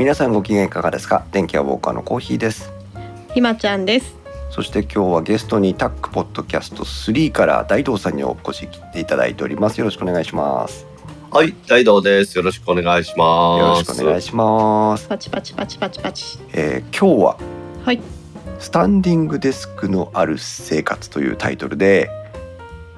[0.00, 1.26] 皆さんご機嫌いかがですか？
[1.30, 2.72] 電気屋ウォーカーのコーヒーです。
[3.34, 4.16] ひまちゃんです。
[4.48, 9.76] そして今日はゲストにタックポッドキャスト3から大道さんにお越しいただいております。
[9.76, 10.86] よろしくお願いします。
[11.30, 12.34] はい、大道です。
[12.38, 13.60] よろしくお願いします。
[13.60, 16.38] よろしくお願いします、パチパチパチパチパチ。
[16.54, 17.36] えー今日は
[17.84, 18.00] はい。
[18.58, 22.10] スタンディングデスクのある生活というタイトルで、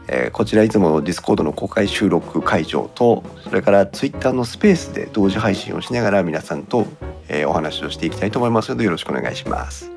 [0.08, 6.86] えーこちらいつもの Discord の公開収録会場とそれからツイッターのスペースで同時配信をしながら皆さんと、
[7.28, 9.90] えーお話をしていきたいと思いますのでよろしくお願いします。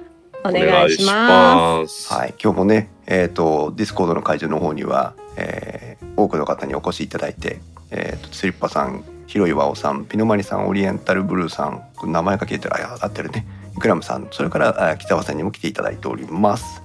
[0.44, 2.14] お願いしますす。
[2.14, 7.60] はい、今日もね、えー、と Discord の会場の方には、えー多くの方にお越しいただいて、
[7.92, 16.85] えー、とスリッパさんひろいわおさんピノマリさんオリエンタルブルーさん名前が聞いたらあや合ってるねイクラムさんそれからあ北川さんにも来ていただいております。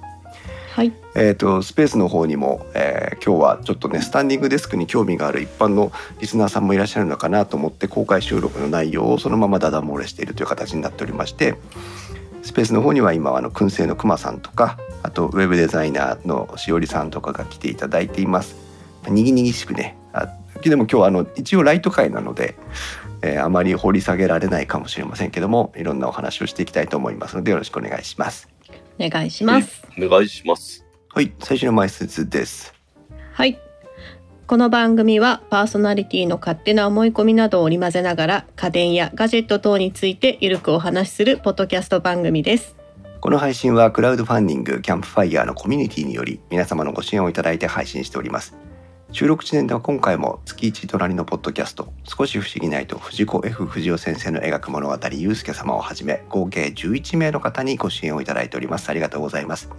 [0.71, 11.53] はいえー、とスペースの方にも、えー今日はちょっとねスタンディングデスクに興味がある一般のリスナーさんもいらっしゃるのかなと思って公開収録の内容をそのままダダ漏れしているという形になっておりまして
[12.41, 18.55] スペースの方には今あの燻製のくまさんとかあとウェブデザイナーのしおりさんとかが来ていただいています。
[19.07, 20.27] にぎにぎしくねあ
[20.63, 22.55] でも今日はあの一応ライト会なので、
[23.21, 28.50] えーあまり掘り下げられないかもしれませんけどもいろんなお話をしていきたいと思いますのでよろしくお願いします。
[29.03, 30.85] お願いしますお願いします。
[31.09, 32.73] はい最初の前説です。
[33.33, 33.59] はい
[34.47, 42.75] この番組はパーソナリティの勝手な思い込みなどを織り交ぜながら家電やガジェット等についてゆるくお話しするポッドキャスト番組です
[43.21, 48.57] この配信はクラウドファンディングキャンプファイヤーのコミュニティにより皆様のご支援をいただいて配信しております
[49.13, 58.89] 収録地点では今回も月一隣のポッドキャスト少し不思議ないと藤子 F 不二雄先生の描く物語ゆうすけ様をはじめ合計11名の方にご支援をいただいております。
[58.89, 59.69] ありがとうございます。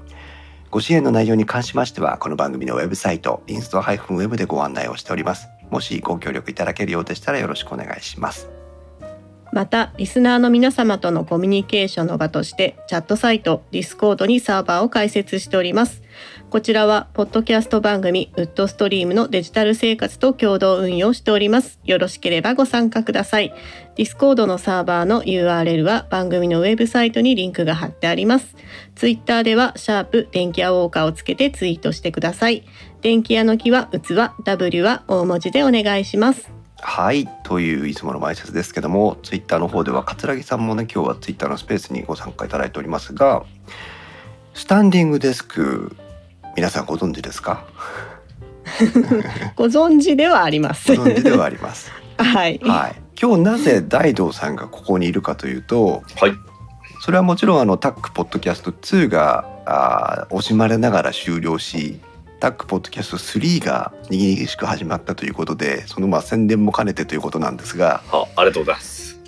[0.70, 5.48] ご支援の内容に関しましてはこの番組のウェブサイトインスト -web でご案内をしております。
[5.70, 8.50] もしご協力いただけるようでしたらよろしくお願いします。
[9.52, 16.02] またリスナーの皆様とのコミュニケーションの場としてチャットサイト Discord にサーバーを開設しております。
[16.52, 21.80] こちらはポッドキャスト番組ウッドストリームのデジタル生活と共同運用しております。
[21.82, 23.54] よろしければご参加ください。
[23.96, 28.54] Discord のサーバーの URL は番組のウェブサイトにリンクが貼ってあります。
[28.94, 32.64] ツイッターではシャープ電気屋ウォーカーをつけてツイートしてください。
[33.00, 36.52] 電気屋の木は器 W は大文字でお願いします。
[36.82, 43.46] はいといういつもの前説ですけどもツイッターの方では桂木さんもね今日はツイッターのスペースにご参加いただいておりますが
[44.52, 45.96] スタンディングデスク
[46.56, 47.64] 皆さんご存知ですか？
[49.56, 50.94] ご存知ではあります。
[50.94, 51.90] ご存知ではあります。
[52.18, 53.02] はい、はい。
[53.20, 56.32] 今日なぜ大道さんがここにいるかというとはい。
[57.00, 62.00] それはもちろんあのタックポッドキャスト2があー惜しまれながら終了し
[62.38, 69.20] タックポッドキャスト3がにぎにぎしく始まったということでそのまあ宣伝も兼ねてということなんですがあ、ありがとうございます。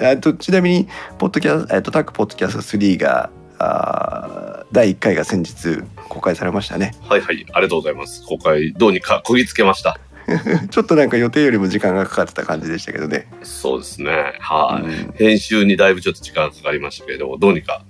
[0.00, 0.88] えっとちなみに
[1.18, 8.24] ポッドキャスえっとタックポッドキャスト3があー第1回が先日公開されましたねはいはい、ありがとうございます。
[8.26, 9.98] 公開どうにかこぎつけました。
[10.70, 14.34] ちょっとなんか予定よりも時間がかかってた感じでしたけどね、そうですね。
[14.40, 14.86] はい。
[14.86, 17.82] うん編集にだいぶちょっと時間かかりましたけれども、どうにか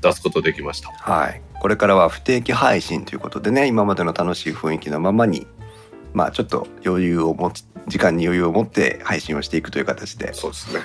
[0.00, 0.90] 出すことできました。
[0.90, 5.46] はいこれからは不定期配信ということでね今までの楽しい雰囲気のままに
[6.14, 10.80] まあちょっと余裕を持ち時間に余裕を持って配信をしていくという形でそうですね。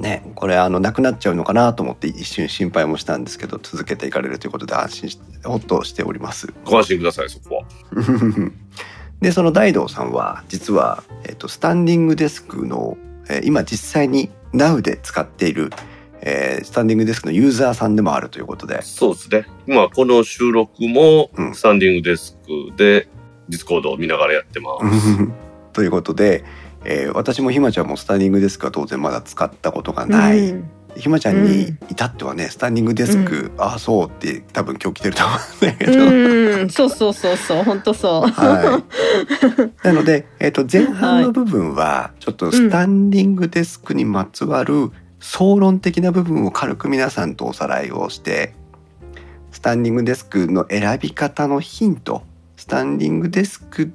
[0.00, 6.52] ねこれあのなくなっちゃうのかなと思って一瞬心配もしたんですけど続けていかれるということで安心しほっとしております。
[6.64, 7.64] ご安心ください、そこは。
[9.20, 12.98] でその大道さんは実は、えっとスタンディングデスクの、
[13.28, 15.70] えー今実際に Now で使っている、
[16.20, 19.46] えースタンディングデスクのユーザーさんでもあるということでそうですね。
[19.66, 23.08] 今、この収録もうん、スタンディングデスクで、
[23.48, 25.18] Discord を見ながらやってます。
[25.72, 26.44] ということで、
[26.88, 30.70] えー私もひまちゃんもスタンディングデスクは当然まだ使ったことがない、うん。
[30.96, 31.78] ひまちゃんにうん。
[31.90, 38.30] 至ってはねスタンディングデスク、ああそうって多分今日来てると思うんだけど、うん、そうそうそうそう、本当そう。
[38.30, 38.82] は
[39.82, 48.54] い、 なので、えー、と前半の部分はちょっとスタンディングデスクにまつわる総論的な部分を軽く皆さんとおさらいをして
[49.50, 52.22] スタンディングデスクの選び方のヒント
[52.56, 53.90] スタンディングデスク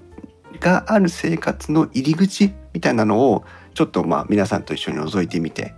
[0.59, 5.73] がある生活の入り口みたいなのをちょっとまあ皆さんと一緒に覗いてみて。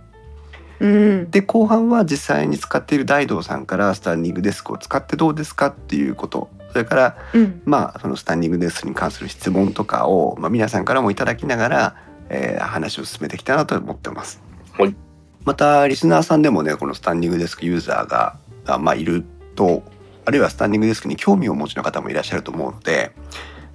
[0.80, 6.50] うん、で後半は実際に使っている大道さんからスタンディングデスクを使ってどうですかっていうこと。
[6.72, 11.96] それからうん、まあそのスタンディングデスクに関する質問とかを、まあ、皆さんからもいただきながら、
[12.28, 14.42] えー話を進めていきたいなと思ってます。
[14.76, 14.96] はい。
[15.44, 18.36] またリスナーさんでもねこのスタンディングデスクユーザーが
[18.66, 19.24] あまあいる
[19.54, 19.82] と
[20.24, 23.12] あるいはスタンディングデスクに興味をお持ちの方もいらっしゃると思うので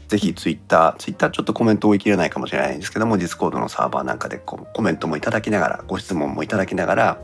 [0.10, 7.22] ぜひツイッターツイッターちょっとコメント追い切れないかもしれないんですけども Discord のサーバーなんかでこうコメントもいただきながらご質問もいただきながら、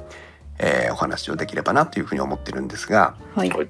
[0.59, 3.49] えーお話をできればなというふうに思ってるんですがはい。
[3.49, 3.67] はい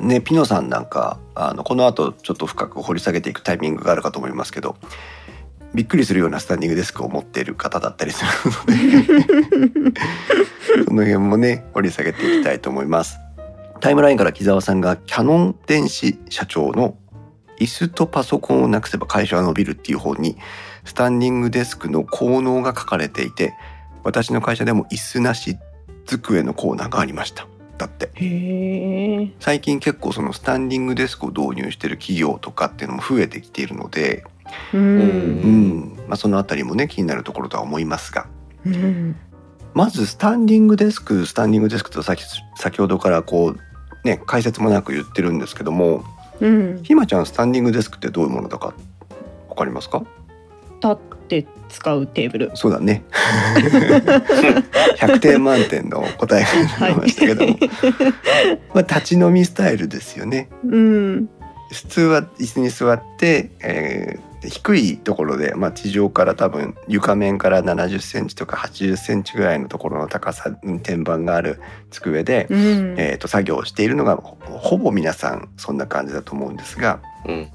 [0.00, 4.76] ねピノさんなんかあのこの後ちょっと深く掘り下げていくタイミングがあるかと思いますけど
[5.74, 8.30] びっくりするようなスタンディングデスクを持っている方だったりする
[9.70, 10.00] ので
[10.84, 13.16] その辺もね掘り下げていきたいと思います。
[13.80, 16.96] タイムラインから木澤さんがキャノン電子社長の
[17.62, 20.36] 椅子とパソコンをなくせば会社は伸びるっていう本に
[20.84, 23.54] スタンディングデスクの効能が書かれていて
[24.02, 25.56] 私の会社でも椅子なし
[26.06, 27.46] 机のコーナーがありました。
[27.78, 28.10] だって。
[29.40, 34.24] 最近結構そのスタンディングデスクを導入してる企業とかっていうのも増えてきているので、
[34.74, 34.78] う。
[34.78, 38.26] うんんまあ、そのあたりもね気になるところとは思いますが
[38.66, 39.16] うん。
[39.72, 42.22] まずスタンディングデスクスタンディングデスクと先
[42.56, 46.04] 先ほどからこうね解説もなく言ってるんですけども
[46.46, 46.80] うん。
[46.82, 48.74] ひまちゃんスタンディングデスクってどういうものだか？
[49.48, 50.02] わかりますか？
[50.82, 50.98] 立っ
[51.28, 52.50] て使うテーブル。
[52.54, 53.04] そうだね
[54.98, 56.44] 100点満点の答え
[56.80, 57.56] が出ましたけども、
[58.74, 61.28] まあ、立ち飲みスタイルですよねうん。
[61.72, 71.60] 普通は椅子に座って、えー低いところで、まあ、地上から多分床面から70センチとか80センチぐらいのところの高さうん天板がある
[71.90, 72.94] 机で、うん。
[72.98, 77.48] えー、と作業をしているのがほほぼ皆さんそんな感じだと思うんですがうん。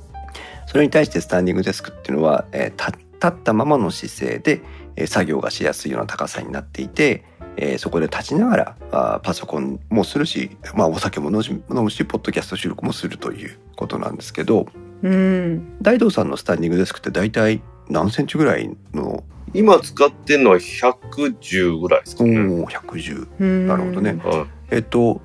[0.65, 4.61] それに対してスタンディングデスクっていうのは、えー立立ったままの姿勢で、
[4.95, 7.23] えー作業がしやすいような高さになっていて、
[7.57, 14.67] えーそこで立ちながらあーパソコンもするし、まあ、お酒も飲むしポッドキャスト収録もするということなんですけど
[15.03, 15.77] うん。
[15.81, 19.23] 大道さんのスタンディングデスクって大体何センチぐらいの、
[19.53, 22.39] 今使ってるのは110ぐらいですかね。
[22.39, 23.67] おー110うん。
[23.67, 24.19] なるほどね。
[24.23, 25.21] はいえっと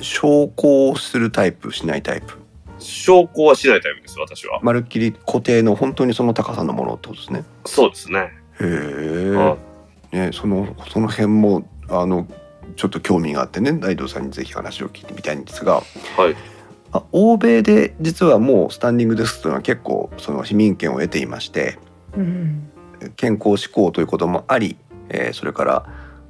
[0.00, 2.38] 昇降するタイプしないタイプ？
[2.78, 4.60] 昇降はしないタイプです、私は。
[4.62, 7.44] まるっきり固定の本当にその高さのものってことですね。
[7.66, 8.32] そうですね。
[8.60, 9.56] へは
[10.12, 10.26] え。
[10.28, 12.26] ねそのその辺もあの
[12.76, 15.82] ちょっと興味があってね大道さんにぜひ話を聞いてみたいんですが、は
[16.30, 16.36] い。
[16.92, 21.78] あ欧米で実はもうスタンディングデスクというのは結構その市民権を得ていまして
[22.16, 22.70] うん。
[23.16, 24.76] 健康志向ということもあり、
[25.08, 25.86] えーそれから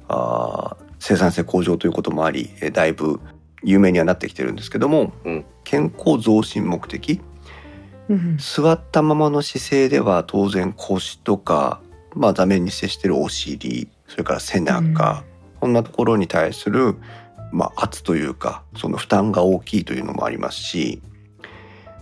[0.07, 3.19] あー生産性向上ということもあり、えーだいぶ
[3.63, 7.21] 有名にはなってきてるんですけども、うん健康増進目的
[8.09, 8.37] うん。
[8.37, 11.79] 座ったままの姿勢では当然腰とか、
[12.15, 15.23] まあ、座面に接してるお尻それから背中、
[15.59, 16.95] こんなところに対する、
[17.51, 21.01] まあ、圧というかその負担が大きいというのもありますし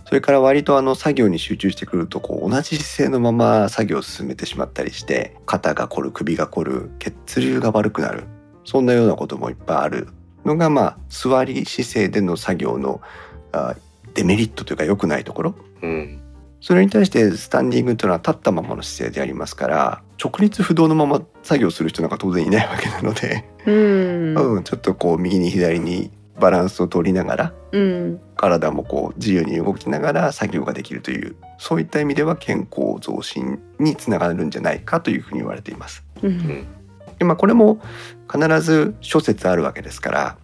[0.06, 8.24] それから割とあの作業に集中してくるとこう同じ姿勢のまま作業を進めてしまったりして肩が凝る首が凝る血流が悪くなる
[8.64, 10.08] そんなようなこともいっぱいある
[10.44, 13.02] のがまあ座り姿勢での作業の
[13.52, 13.76] あ
[14.14, 16.22] デメリットというか良くないところうん。
[16.60, 24.56] それに対してスタンディングというのは立ったままの姿勢でありますから直立不動のまま作業する人なんか当然いないわけなので、うん。
[24.56, 26.10] うん、ちょっとこう右に左に
[26.40, 28.20] バランスを取りながらうん。
[28.36, 36.04] 体もこう自由に動きながら作業ができるというそういった意味では健康増進につながるんじゃないかというふうに言われています。
[36.22, 36.66] うん。
[37.18, 37.80] でまあ、これも
[38.32, 40.38] 必ず諸説あるわけですから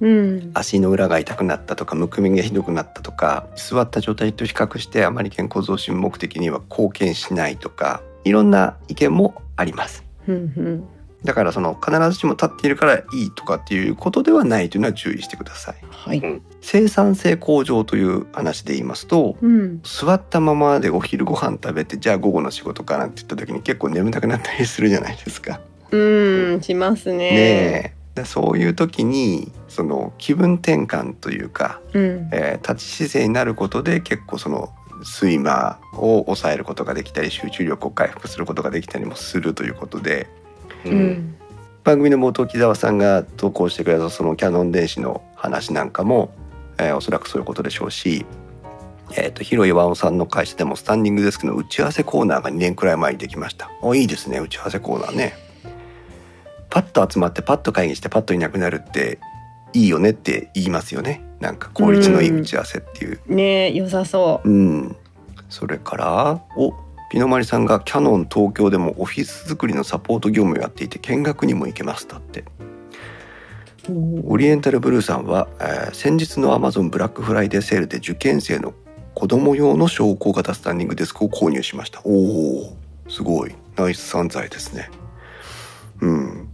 [0.00, 0.50] うん。
[0.54, 10.84] 足の裏が痛くなったとかむくみがひどくなったとか座った状態と比較してあまり健康増進目的には貢献しないとかいろんな意見もありますうん。
[11.24, 16.22] だからその必ずしも立っているからいいとかっていうことではないというのは注意してくださいはい。
[16.60, 19.80] 生産性向上という話で言いますとうん。
[19.82, 26.60] 座ったままでお昼ご飯食べてじゃあ午後の仕事かなって言った時に結構眠たくなったりするじゃないですかうん。
[26.62, 27.16] しますね。
[27.16, 32.28] ねえでそういう時にその気分転換というかうん。
[32.32, 34.70] えー立ち姿勢になることで結構その
[35.20, 40.28] 睡魔を抑えることができたり集中力を回復することができたりもするということで
[40.84, 40.90] う。
[40.90, 40.98] うん。
[41.10, 41.34] ん。
[41.84, 46.34] 番組の冒頭木澤さんが投稿してくれたそのキャノン電子の話なんかも、
[46.78, 48.24] えーおそらくそういうことでしょうし、
[49.12, 53.70] えー、と広岩尾さんの会社でもスタンディングデスクの打ち合わせコーナーが2年くらい前にできました。
[53.82, 55.34] おいいですね打ち合わせコーナーね。
[56.70, 59.18] パッと集まってパッと会議してパッといなくなるって
[59.74, 61.22] いいよねって言いますよね。
[61.40, 63.20] なんか効率のいい打ち合わせっていう。
[63.28, 64.96] ね良さそうん、
[65.50, 66.74] それからお
[67.10, 72.08] ピノマリさんがキャノン東京でもオフィス作りのサポート業務をやっていて見学にも行けます。
[72.08, 72.44] だって。
[73.88, 74.32] う。
[74.32, 78.74] オリエンタルブルーさんは、えー先日のアマゾンブラックフライデーセールで受験生の
[79.14, 82.00] 子供用の昇降型スタンディングデスクを購入しました。
[82.04, 82.76] おお
[83.08, 83.54] すごい。
[83.76, 84.90] ナイス散財ですね。
[86.00, 86.48] うん。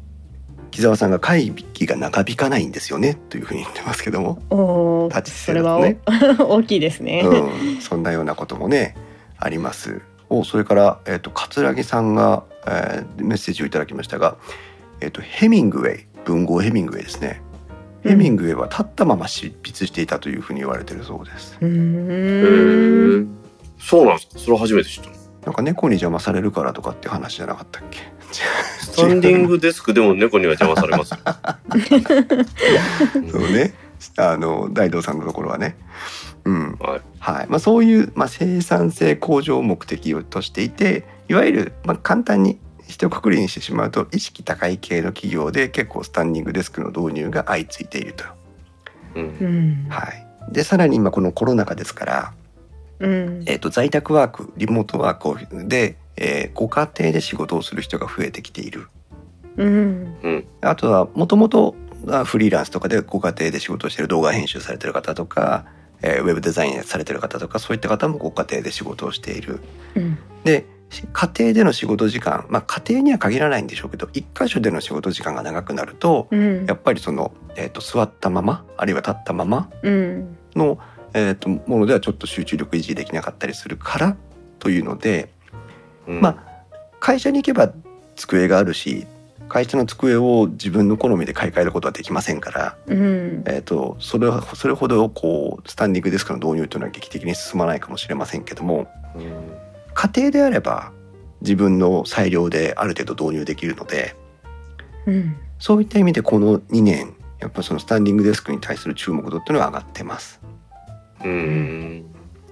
[0.70, 3.14] 木澤さんが会議が長引かないんですよね。
[3.28, 4.40] というふうに言ってますけども。
[4.50, 5.78] おちそれは
[6.38, 7.22] 大きいですね。
[7.24, 8.94] うん、そんなようなこともね
[9.38, 10.02] あります。
[10.30, 14.36] おそれから、えっと桂木さんが、えーメッセージをいただきましたが、
[15.00, 17.42] えっとヘミングウェイ文豪ヘミングウェイですね。
[18.02, 21.58] ヘミングウェイは立ったまま執筆していたというふうに言われているそうです。
[21.60, 23.26] うへ。
[23.78, 24.38] そうなんですか？
[24.38, 25.16] それ初めて知ったの。
[25.46, 27.98] なんか猫に邪魔されるからとかって話じゃなかったっけ？
[28.32, 31.18] スタンディングデスクでも猫には邪魔されますよ。
[33.32, 33.74] そうね。
[34.16, 35.76] あの大道さんのところはね。
[36.50, 36.76] うん。
[36.80, 37.00] はい。
[37.20, 37.46] はい。
[37.48, 48.24] まあそういうまあ生産性向上を目的としていて、いわゆるまあ簡単に一括りにしてしまうと意識高い系の企業で結構スタンディングデスクの導入が相次いでいると。
[49.14, 49.44] うんう。
[49.44, 49.86] ん。
[49.88, 50.26] はい。
[50.52, 52.34] でさらに今このコロナ禍ですから、
[52.98, 53.44] うん。
[53.46, 58.88] えっ、と在宅ワーク、リモートワークをで、えーご家庭で仕事をする人が増えてきている。
[59.56, 60.16] うん。
[60.22, 60.46] うん。
[60.62, 61.76] あとはもともと
[62.24, 65.66] フリーランスとかでご家庭で仕事をしている動画編集されている方とか、
[66.02, 69.60] えーウェブデザインされている方とかそういった方もご家庭で仕事をしている。
[69.94, 70.18] うん。
[70.44, 80.36] でし家庭での仕事時間、まあ、家庭には限らないんでしょうけど一箇所での仕事時間が長くなるとうんやっぱりその、えー、と座ったままあるいは立ったままうん。
[80.56, 80.78] の、
[81.14, 84.16] えー、とものではちょっと集中力維持できなかったりするから
[84.58, 85.32] というので
[86.06, 86.44] うんま
[86.98, 87.72] 会社に行けば
[88.16, 89.06] 机があるし
[89.50, 93.42] 会社の机を自分の好みで買い替えることはできませんから、うん。
[93.46, 99.56] えー、とそれはそれほどこうスタンディングデスクの導入というのは劇的に進まないかもしれませんけどもうん
[99.92, 100.92] 家庭であれば
[101.40, 104.14] 自分の裁量である程度導入できるので
[105.06, 105.36] うん。
[105.58, 110.40] そういった意味でこの2年やっぱそのスタンディングデスクに対する注目度っていうのは上がってます。
[111.24, 112.04] うん。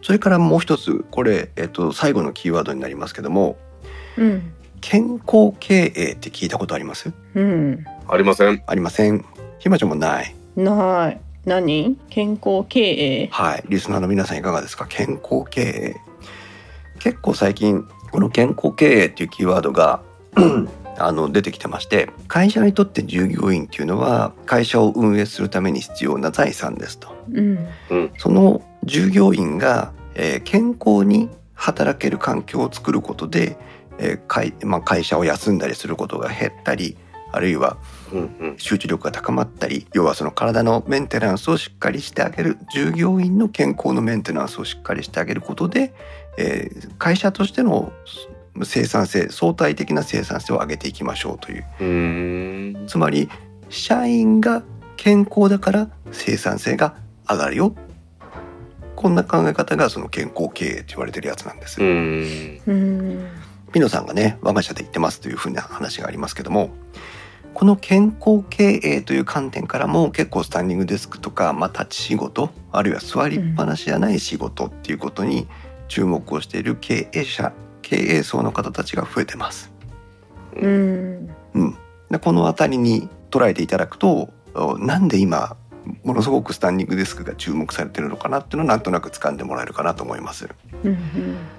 [0.02, 3.56] それからもう一つこれ、えっと最後のキーワードになりますけども
[4.16, 4.52] うん。
[4.80, 7.12] 健康経営って聞いたことあります？
[7.34, 7.84] うん。
[8.08, 8.62] ありません。
[8.66, 9.24] ありません
[9.58, 11.20] ひまちゃんもないない。
[11.44, 11.96] 何？
[12.10, 13.28] 健康経営？
[13.30, 14.86] はいリスナーの皆さんいかがですか？
[14.88, 15.96] 健康経営
[16.98, 20.00] 結構最近この健康経営っていうキーワードが
[21.00, 27.68] あの出てきてまして会社にとって従業員っていうのは会社を運営するために必要な財産ですとうん。
[28.18, 33.56] その従業員が、えー健康に働ける環境を作ることで、
[33.98, 36.96] えー会まあ、会社を休んだりすることが減ったり
[37.32, 37.76] あるいは。
[38.56, 45.92] 集中力が高まったり要はその体のメンテナンスをしっかりしてあげる従業員の健康のメンテナンスをしっかりしてあげることで、
[46.38, 47.92] えー会社としての
[48.64, 52.86] 生産性相対的な生産性を上げていきましょうという。
[52.86, 53.28] つまり
[53.68, 54.62] 社員が
[54.96, 56.96] 健康だから生産性が
[57.28, 57.74] 上がるよ
[58.96, 61.80] こんな考え方がその健康経営って言われてるやつなんです。
[63.72, 66.70] ピノさんがね我が社で言ってますというふうな話がありますけども
[67.54, 75.48] この健康経営という観点からも結構スタンディングデスクとか、まあ、立ち仕事あるいは座りっぱなしじゃない仕事っていうことに
[75.88, 79.72] 注目をしている経営者経営層の方たちが増えてます。
[80.56, 81.30] うん。
[81.54, 81.78] うん、
[82.10, 85.56] でこの辺りに捉えていただくとおなんで今
[86.04, 90.48] ものすごくスタンディングデスクが注目されてるのかなっていうのをなんとなく掴んでもらえるかなと思います。
[90.84, 90.98] うん。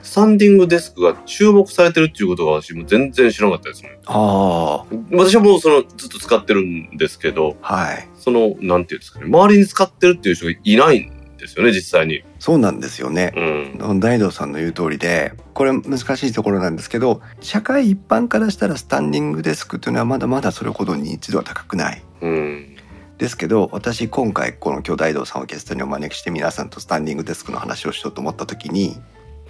[0.01, 3.99] スタンディングデスクが注目されてるっていうことが私も全然知らなかったですね。
[4.05, 12.23] あ私はもうそのずっと使ってるんですけど、あはいその、なんていうんですかね、周りに使ってるっていう人がいないんですよね、実際に。
[12.37, 13.33] そうなんですよね。
[13.81, 13.99] うん。
[13.99, 22.03] 大道さんの言う通りでこれ難しいところなんですけど社会一般からしたらスタンディングデスクというのはまだまだそれほど認知度は高くない。
[22.21, 22.75] うん。
[23.19, 28.95] ですけど私今回この今日大道さんをゲストにお招きして皆さんとスタンディングデスクの話をしようと思った時に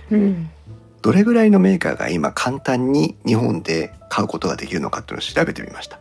[0.10, 0.50] うん。
[1.04, 6.00] どれぐらいのメーカーが今簡単に日本で買うことができるのかっていうのを調べてみました。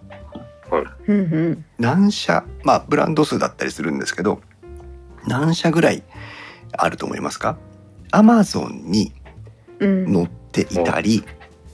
[1.07, 1.19] うん。
[1.19, 1.65] うん。
[1.79, 4.41] 何社まあブランド数だったりするんですけど
[5.27, 6.03] 何社ぐらい
[6.73, 7.59] あると思いますか？
[8.13, 9.13] アマゾンに
[9.79, 10.13] うん。
[10.13, 11.23] 載っていたり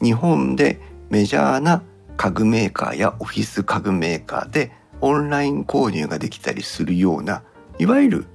[0.02, 1.84] 日本でメジャーな
[2.16, 4.72] 家具メーカーやオフィス家具メーカーで
[5.04, 7.42] オンライン購入ができたりするような
[7.78, 8.26] いわゆる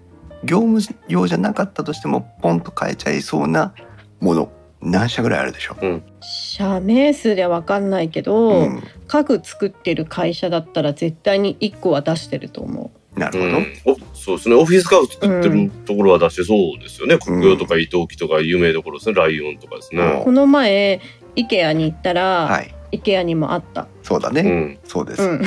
[0.44, 3.74] 業務用じゃなかったとしてもポンと買えちゃいそうな
[4.20, 14.56] もの何社ぐらいあるでしょう、社名数ではわかんないけど、うん、家具作ってる会社だったら絶対に一個は出してると思なるほど、うんおそうですね。
[14.56, 17.18] オフィス家具作ってるところは出してそうですよね。
[17.18, 19.16] 国用とか伊藤木とか有名どころですね。
[19.16, 19.96] ライオンとかですう。
[19.96, 20.22] ね。
[20.24, 21.02] この前
[21.36, 23.88] IKEA に行ったら、はい、IKEA にもあった。
[24.04, 24.80] そうだね、うん。
[24.84, 25.42] そうです、うん。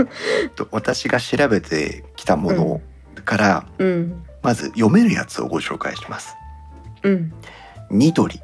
[0.56, 2.80] と私が調べてきたもの
[3.24, 4.22] から、うん。
[4.42, 6.34] まず読めるやつをご紹介します
[7.02, 7.32] うん。
[7.90, 8.40] ニトリ、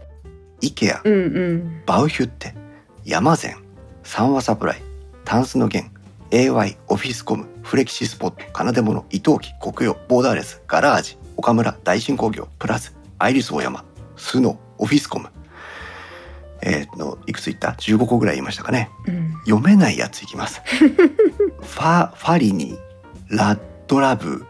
[0.60, 1.12] イケア、うん。
[1.12, 1.82] うん。
[1.86, 2.54] バウヒュッテ、
[3.04, 3.56] ヤマゼン、
[4.02, 4.82] 三和サプライ、
[5.24, 5.90] タンスの弦、
[6.30, 13.84] AY、オフィスコム、フレキシスポット、カナデモノ、伊藤木、国用、ボーダーレス、ガラージ、岡村、大新工業、プラス、アイリスオーヤマ、
[14.16, 15.28] スノ、オフィスコム。
[16.62, 18.90] えー、の、いくつ言った ?15 個ぐらい言いましたかね。
[19.06, 20.62] うん読めないやついきます。
[20.68, 22.78] ファ、ファリニ、
[23.28, 24.46] ラッドラブ、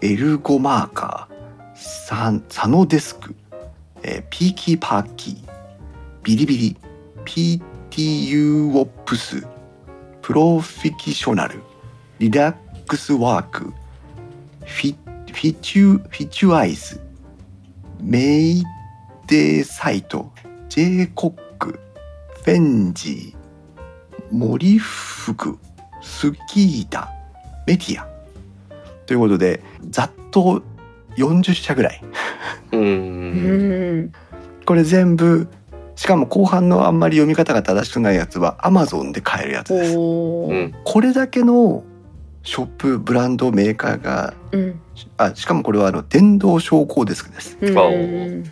[0.00, 3.36] エルゴマーカー、ササノデスク、
[4.02, 5.36] えーピーキーパーキー、
[6.24, 6.76] ビリビリ、
[7.24, 9.46] PTU オップス、
[10.22, 11.62] プロフィキショナル、
[12.18, 12.56] リラッ
[12.88, 13.72] クスワーク、
[14.64, 14.96] フィ
[15.32, 17.00] フィチュフィチュアイズ、
[18.00, 18.64] メイ
[19.28, 20.32] デーサイト、
[20.68, 25.58] ジェイコッェンジー、森福
[26.00, 27.10] スキーダ
[27.66, 28.08] メディア。
[29.06, 30.62] ということでざっと
[31.16, 32.02] 40社ぐらい。
[34.64, 35.48] これ全部
[35.94, 39.94] しかも後半のあんまり読み方が正しくないやつは Amazon で買えるやつです。
[39.94, 41.84] これだけの
[42.42, 44.80] ショップブランドメーカーがうん。
[45.16, 47.56] あしかもこれはあの電動昇降デスクです。
[47.60, 47.78] うん。
[47.78, 47.82] あ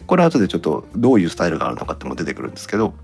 [0.06, 2.94] これ後でちょっとどういうスタイルがあるのかっても出てくるんですけど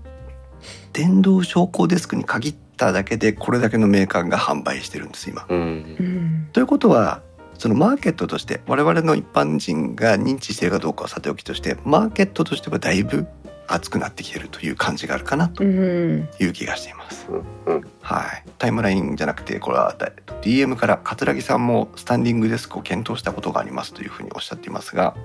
[0.97, 5.45] 電動昇降デスクに限っただけでこれだけのメーカーが販売してるんです今。
[5.47, 5.53] う。
[5.53, 7.21] うんんということは
[7.59, 13.27] そのマーケットとして我々の一般人が認知しているかどうかはさておきとしてマーケットとしてはだいぶ
[13.67, 17.27] 熱くなってきてるという感じがあるかなとうんいう気がしています。
[17.29, 17.83] うん。
[18.01, 20.11] はい、タイムラインじゃなくてこれはだ
[20.41, 25.15] DM から桂木さんもスタンディングデスクを検討したことがありますというふうにおっしゃっていますが、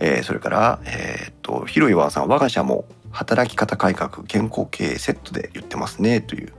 [0.00, 6.52] えーそれから、えーっと広岩さん我が社も働き方改革健康経営セットで言ってますねという。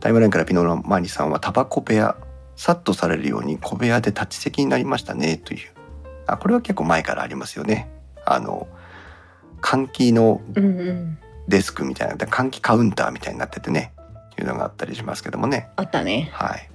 [0.00, 2.16] タイムラインからピノのマニさんはタバコ部屋
[2.56, 5.70] サッとされるように小部屋で立ち席になりましたねという。
[6.26, 7.90] あこれは結構前からありますよね。
[8.24, 8.66] あの
[9.60, 13.92] 換気のうんうんデスクみたいな換気カウンターみたいになっててね
[14.38, 15.68] いうのがあったりしますけどもね。
[15.76, 16.30] あったね。
[16.32, 16.70] はい。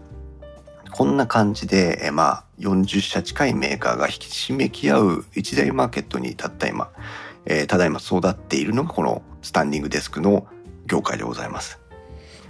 [0.92, 6.92] こんな感じでえまあ40社近いメーカーがひしめき合う一大マーケットにたった今、
[7.46, 10.48] えーただいま育っているのがこのスタンディングデスクの
[10.86, 11.80] 業界でございます。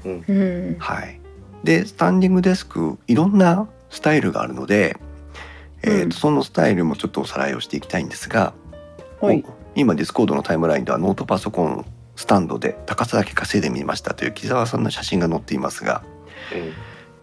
[0.05, 0.75] うん。
[0.79, 1.19] はい。
[1.63, 4.97] でスタンディングデスクいろんなスタイルがあるので、
[5.83, 6.11] えーとうん。
[6.11, 8.53] そのスタイルもちょっとおさらいをしていきたいんですが、
[9.21, 9.43] はい。
[9.75, 16.03] 今ディスコードのタイムラインではノートパソコンスタンドで高さだけ稼いでみましたという木澤さんの写真が載っていますが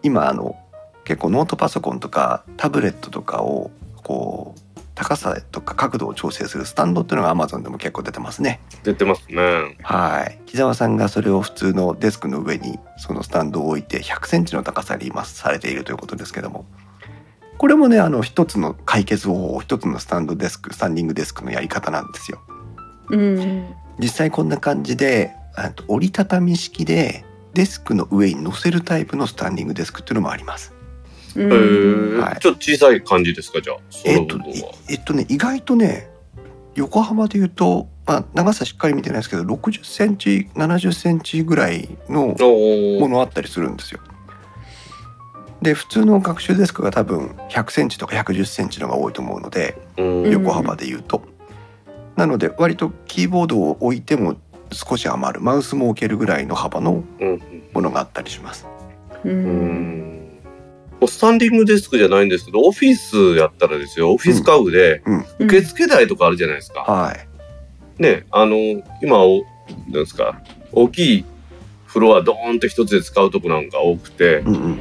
[0.01, 0.55] 今あの
[1.03, 3.69] 結構ノートパソコンとかタブレットとかを
[4.03, 4.59] こう
[4.97, 8.59] 高さとか角度を調整するスタンドっていうのが Amazon でも結構出てますね。
[8.81, 9.77] 出てますね。
[9.83, 16.65] はい木澤さんがそれを普通のデスクの上にそのスタンドを置いて100センチの高さに今されているということですけども
[17.59, 22.41] これもねあの一つの解決方法一つのスタンドデスクスタンディングデスクのやり方なんですよ。
[23.09, 30.73] うん実際こんな感じであと折りたたみ式でデスクの上に乗せるタイプのスタンディングデスクっていうのもあります。
[31.37, 33.77] うえんはいー、ちょっと小さい感じですかじゃあ。
[33.89, 34.39] そえっと。
[34.89, 36.09] えっとね意外とね
[36.75, 42.35] 横浜で言うと、まあ、長さしっかり見てないですけど60センチ70センチぐらいの。
[42.99, 43.99] ものあったりするんですよ。
[45.61, 50.31] で普通の学習デスクが多分100センチとか110センチのが多いと思うのでうん。
[50.31, 51.21] 横幅で言うと。
[52.15, 54.35] なので割とキーボードを置いても
[54.71, 57.41] 少し余るマウスも置けるぐらいの幅のうん。
[57.73, 58.65] ものがあったりします。
[59.23, 60.06] ううん
[61.05, 66.81] スタンディングデスクじゃないんですけど、オフィスやったらですよ、オフィス家具で、うん受付台とかあるじゃないですか。
[66.81, 68.01] はい。
[68.01, 68.57] ね、あの、
[69.03, 71.25] 今、おなんですか、大きい
[71.85, 74.79] フロアドーンと一つで使うとこなんか多くて、うん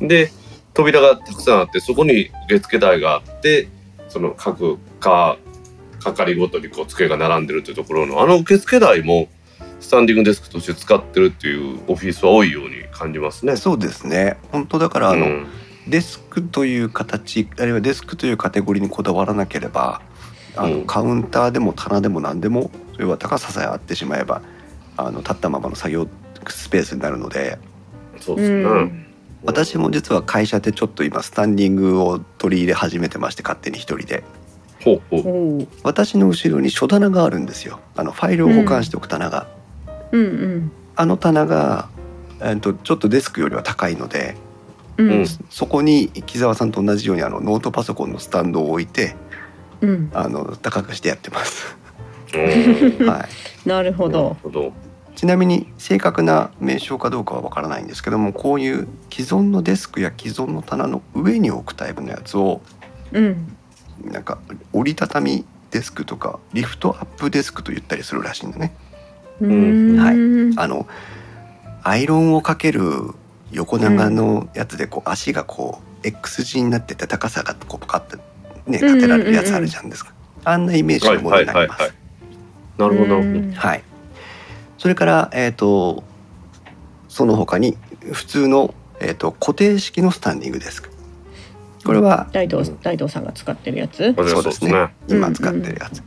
[0.00, 0.08] うん。
[0.08, 0.30] で、
[0.74, 3.68] 扉がたくさんあって、そこに受付台があって、
[4.08, 5.38] その各か、
[6.00, 9.28] 係ごとにこう机が並んでるっていうところの、あの受付台も、
[9.80, 13.56] スタンディングデスクとして使ってるっていうオフィスは多いように感じますね。
[13.56, 14.36] そうですね。
[14.50, 15.46] 本当だからあの、うん
[15.88, 20.02] デスクという形あるいはデスクというカテゴリーにこだわらなければ
[20.54, 24.42] あの、うんカウンターでも棚でも何でもそれは高ささえあってしまえば
[24.98, 26.06] あの立ったままの作業
[26.46, 27.58] スペースになるので
[28.20, 28.62] そうですね。
[28.64, 29.04] うん
[29.44, 34.24] 私も実は会社でちょっと今スタンディングを取り入れ始めてまして勝手に一人で
[34.84, 35.68] ほうほう。
[35.84, 39.46] 私の後ろに書棚があるんですよあのファイルを保管しておく棚が、
[40.12, 40.72] うんうん。
[40.96, 41.88] あの棚が、
[42.40, 44.36] えっとちょっとデスクよりは高いので
[44.96, 45.10] うん。
[45.10, 45.26] うん。
[45.50, 49.16] そこに木澤さんと同じようにあのノートパソコンのスタンドを置いて
[49.80, 50.10] うん。
[50.12, 51.76] あの高くしてやってます。
[52.34, 53.06] うん。
[53.06, 53.26] は
[53.64, 54.72] い、なるほなるどほど。
[55.14, 62.60] ちなみに正確な名称かどうかはわからないんですけどもこういう既存のデスクや既存の棚の上に置くタイプのやつを
[63.12, 63.56] うん。
[64.04, 64.38] なんか
[64.72, 68.74] 折りたたみデスクとかリフトアップデスクと言ったりするらしいんだね。
[69.40, 70.86] うんはいうんあの
[71.82, 72.82] アイロンをかける
[73.52, 78.16] 横長のやつでこう足がこう X 字になってて高さがこうパカッて
[78.66, 80.12] ね立てられるやつあるじゃんですか。
[80.44, 81.94] あんなイメージのものになります。
[82.76, 83.38] なるほどなるほど。
[83.38, 83.82] うんはい。
[84.76, 86.04] それからえっ、と
[87.08, 87.76] その他に
[88.12, 90.90] 普通のえっ、と固定式のスタンディングデスク。
[91.84, 94.14] これは大道うん大道さんが使ってるやつ。
[94.28, 94.94] そうですね。
[95.08, 96.02] 今使ってるやつ。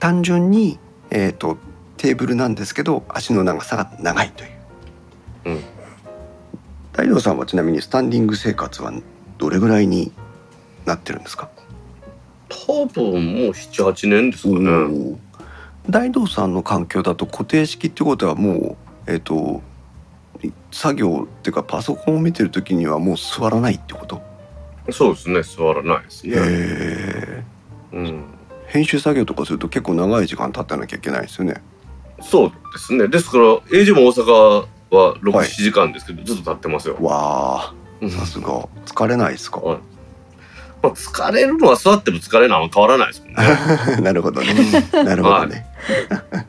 [0.00, 0.78] 単純に
[1.10, 1.58] えっ、と
[1.98, 4.50] テーブルなんですけど足の長さが長いという。
[5.44, 5.60] うん
[6.92, 8.92] 大道さんはちなみにスタンディング生活は
[9.38, 10.10] どれぐらいに
[10.84, 11.48] なってるんですか？
[12.48, 15.16] 多分もう七八年ですかね。
[15.88, 19.62] 大道さんの環境だと固定式ってことはもうえっ、と
[20.72, 24.20] 作業っていうかパソコンを見てる時にはもう座らないってこと？
[24.90, 25.42] そうですね。
[25.42, 26.36] 座らないですへね。
[26.40, 27.44] え。
[27.92, 28.24] うん。
[28.66, 31.62] 編集作業とかすると結構長い時間経たなきゃいけないですよね。
[32.20, 33.08] そうですね。
[33.08, 36.96] ですから AG も大阪は六はい七時間ですけど、ずっと立ってますよ。
[37.00, 39.60] わうんあ、さすが疲れないですか？
[39.60, 39.78] はい
[40.80, 43.34] まあ疲れるのは座っても疲れるのは変わらないですもんね。
[44.02, 44.54] なるほどね。
[44.92, 45.66] なるほどね。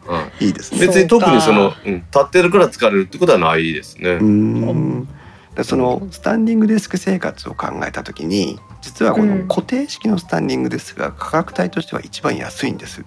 [0.06, 0.86] はい いですね。
[0.86, 4.24] 別に特にそのそう、うん、立ってるから疲れるってことはないですねうー。
[4.24, 5.08] ん。
[5.56, 13.04] でそのスタンディングデスク生活を考えた時に実はこのうん固定式のスタンディングデスクが価格帯としては一番安いんです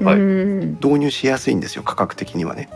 [0.00, 0.14] はい。
[0.16, 0.70] うん。
[0.74, 2.68] 導入しやすいんですよ価格的にはね。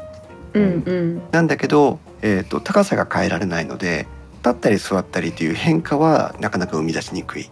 [0.54, 1.22] うんうん。
[1.30, 4.06] なんだけど、えー、と高さが変えられないので
[4.44, 7.50] 立ったり座ったりという変化はなかなか生み出しにくい、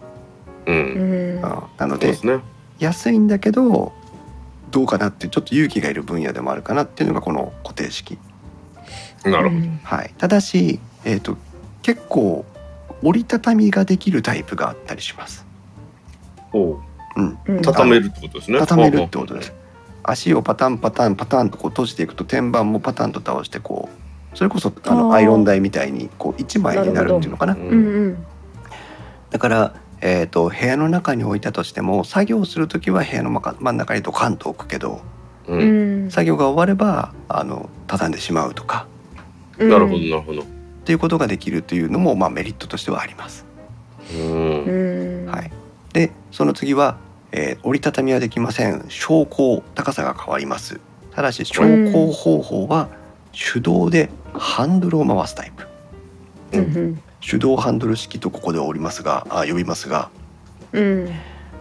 [0.65, 0.71] う。
[0.71, 1.41] うん。
[1.41, 2.39] んあなのでね。
[2.79, 3.91] 安いんだけど
[4.69, 8.17] どうかなってちょっと勇気がいる分野でもあるかなっていうのがこの固定式。
[9.23, 9.61] なるほど。
[9.83, 11.37] はい、ただし、えー、と
[11.81, 12.45] 結構
[13.03, 15.45] 折りたたみができるタイプがあったりします。
[16.51, 16.81] ほ
[17.17, 18.59] うん、うんう畳めるってことですね。
[18.59, 19.53] 畳めるってことです。
[20.03, 23.89] 足をパタンパタンパタンとこう閉じていくと天板もパタンと倒してこ
[24.33, 27.57] うそれこそあのアイロン台みたいにこう一枚になるっていうのかなう。
[27.57, 28.25] うんんうん
[29.29, 35.01] だから、えー、と部屋の中に置いたとしても作業する時は部屋の真真ん中にドカンと置くけど
[35.47, 35.53] う。
[35.53, 38.87] うんん作業が終わればあの畳んでしまうとか
[39.57, 40.41] うんなるほど、なるほど。
[40.41, 40.45] っ
[40.85, 43.45] ていうことができるというのも、まあ、メリットとしてはあります。
[44.13, 45.25] うんう。
[45.25, 45.51] んはい、
[45.91, 46.97] でその次は、
[47.31, 48.85] えー折りたたみはできません。
[48.89, 50.79] 昇降高さが変わります。
[51.11, 52.89] ただし昇降方法は
[53.31, 55.67] 手動でハンドルを回すタイプ。
[56.57, 60.09] うん手動ハンドル式とここでおりますがあ呼びますが。
[60.73, 61.09] うん。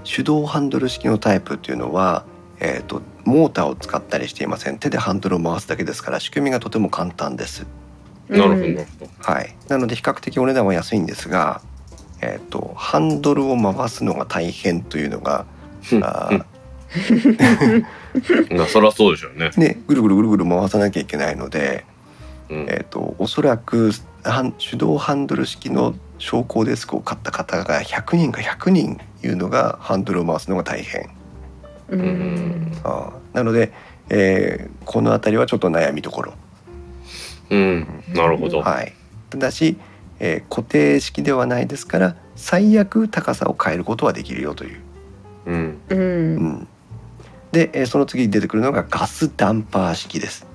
[0.05, 2.25] 手動ハンドル式のタイプっていうのは、
[2.61, 4.79] えー、とモーターを使ったりしていません。
[4.79, 7.67] 手でハンドルを回すだけですから仕組みがとても簡単です。
[8.29, 9.11] うんなるほど、なるほど。
[9.21, 11.61] はい、なので比較的お値段は安いんですが、
[12.21, 15.47] えー、とハンドルを回すのが大変というのが
[16.03, 16.45] あー
[18.57, 19.51] まあ、そりゃそうでしょうね。
[19.57, 21.85] ね、ぐるぐるぐるぐる回さなきゃいけないので、
[22.49, 22.67] うん。
[22.69, 23.91] えー、とおそらく
[24.25, 31.11] ハン手動ハンドル式の昇降デスクを買った方が100人か100人いうのがハンドルを回すのが大変。
[31.89, 32.01] うん。
[32.01, 32.73] うん。
[32.85, 33.73] あーなので、
[34.09, 36.35] えーこの辺りはちょっと悩みどころ、
[37.51, 37.87] うん。
[38.15, 38.61] なるほど。
[38.61, 38.93] はい、
[39.31, 39.77] ただし、
[40.21, 44.81] えー固定式ではないですから最悪高さを変えることはできるよという、
[45.47, 45.79] うん。
[45.89, 46.69] ううんん、
[47.53, 50.47] で、えーその次に出てくるのがガスダンパー式です。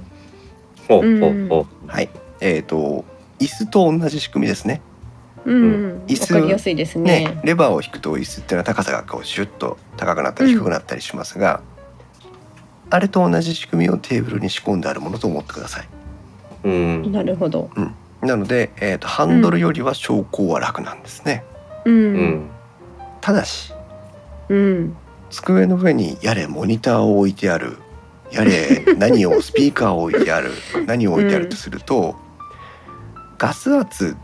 [0.88, 2.10] ほうほうほはい
[2.41, 3.06] えー、と
[3.39, 4.82] 椅子と同じ仕組みですね
[5.45, 11.62] うん椅子わかりやすいですねねレバーを引くと椅子っていうのは高さがこうシュッと高くなったり低くなったりしますが、
[12.89, 15.88] あれと同じ仕組みをテーブルに仕込んであるものと思ってください。
[16.65, 16.69] う。
[16.69, 17.12] うん。
[17.12, 17.69] なるほど
[18.21, 21.43] なので、えー、とハンドルよりは昇降は楽なんですね。
[21.86, 22.49] ううんん。
[23.21, 23.73] ただし
[24.52, 24.98] うん
[25.30, 27.78] 机の上にやれモニターを置いてある
[28.32, 30.52] やれ 何をスピーカーを置いてある
[30.86, 32.16] 何を置いてあるとすると、
[33.38, 34.16] ガス圧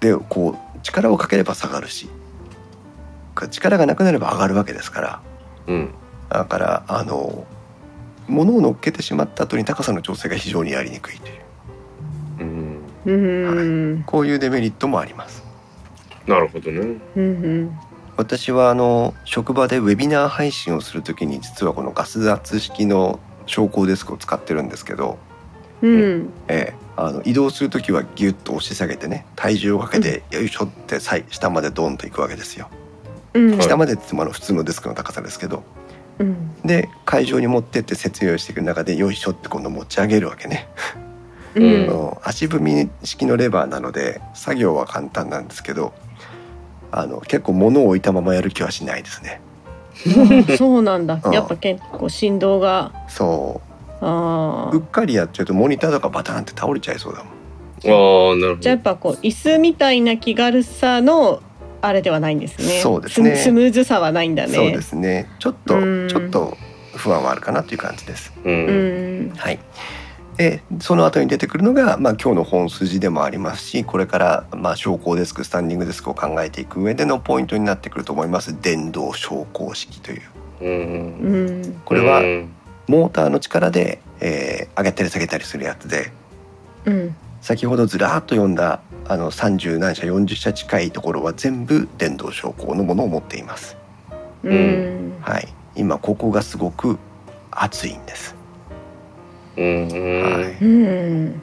[0.00, 2.08] でこう力をかければ下がるし
[3.50, 5.20] 力がなくなれば上がるわけですから
[5.66, 5.90] うん。
[6.28, 7.46] だからあの
[8.26, 11.34] 物を乗っけてしまった後に高さの調整が非常にやりにくいという
[12.40, 12.78] うん。
[13.06, 15.44] うんこういうデメリットもあります。
[16.26, 16.96] なるほどね。
[17.16, 17.78] うん
[18.16, 25.18] 私はあの職場でウェビナー配信をするときに実はこのガス圧式の昇降デスクを使ってるんですけど、
[25.82, 26.30] うん。
[26.48, 32.68] ええあの移動する時はギュッと押し下げてね体重をかけてよいしょってさい下までドンといくわけですよ。
[33.34, 33.58] うん。
[33.58, 35.64] 下までってあの普通のデスクの高さですけど。
[36.20, 36.62] うん。
[36.62, 40.68] で会場に持ってって説明をしていく中でよいしょって今度持ち上げるわけね。
[41.56, 42.16] うん。
[42.22, 45.92] 足踏み式のレバーなので作業は簡単なんですけど
[46.96, 49.40] あの結構物を置いたままやる気はしないですね。
[50.50, 53.60] あ そうなんだうんやっぱ結構振動がそ
[54.00, 57.32] あううっかりやっちゃうとモニターとかバタンって倒れちゃいそうだもん。
[57.86, 58.82] ああ、なるほどじゃあやっ。
[58.82, 61.40] ぱこう椅子みたいな気軽さの
[61.82, 66.56] あれではないんですねそうですねスムーズさはないんだねそうですねちょっとうんちょっと
[66.94, 68.32] 不安はあるかなという感じです。
[68.44, 68.48] う。
[68.48, 69.58] うんんはい。
[70.36, 78.60] でその後に出てくるのが、まあ、今日の本筋でもありますしこれから、まあ、昇降デスクスタンディングデスクを考えていく上でのポイントになってくると思います。
[78.60, 80.22] 電動昇降式という。
[81.84, 82.52] これはうん。
[82.86, 86.10] モーターの力で、えー上げたり下げたりするやつで
[86.84, 87.16] うん。
[87.40, 93.76] 先ほどずらーっと読んだあの30何社40社近いところは全部電動昇降のものを持っています。
[94.42, 95.14] うん。
[95.20, 96.98] はい、今ここがすごく
[97.50, 98.34] 熱いんです。
[99.56, 99.88] うん。
[99.88, 101.42] はい、うん。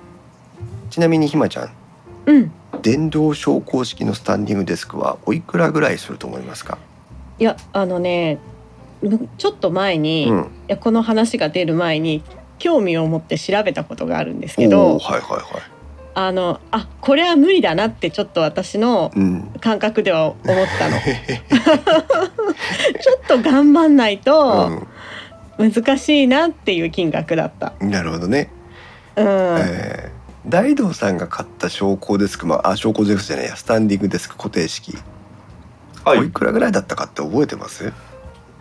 [0.90, 1.72] ちなみにひまちゃん
[2.26, 2.52] うん。
[2.82, 6.78] 電動昇降式のスタンディングデスクはおいくらぐらいすると思いますか、
[7.38, 8.40] いやあのね
[9.02, 12.24] むちょっと前に、いうん、やこの話が出る前に
[12.60, 15.62] 興味を持って調べたことがあるんですけおどーはいはいはい。
[16.14, 20.46] あのあこれは無理だなってちょっと私のうん、感覚では思っ
[20.78, 20.98] たの。
[23.02, 24.86] ちょっと頑張んないと
[25.58, 27.74] 難しいなっていう金額だった。
[27.80, 28.50] うん、なるほどね。
[29.16, 34.98] うん、えー大道さんが買った昇降デスク、まあ、あ昇降デスクじゃないやスタンディングデスク固定式、
[36.04, 36.20] はい。
[36.20, 37.94] おいくらぐらいだったかって覚えてます？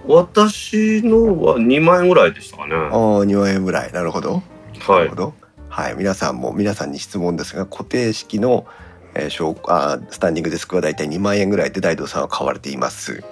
[0.06, 2.74] 私のは2万円ぐらいでしたかね。
[2.74, 2.90] ああ
[3.24, 4.42] 2万円ぐらいなるほど。
[4.86, 5.16] なはいるほ。
[5.16, 5.34] ど。
[5.70, 8.66] はい、皆さんも皆さんに質問ですが固定式の、
[9.14, 13.24] えー、昇あースタンディングデスクはだいたい2万円ぐらいで大道さんは買われています。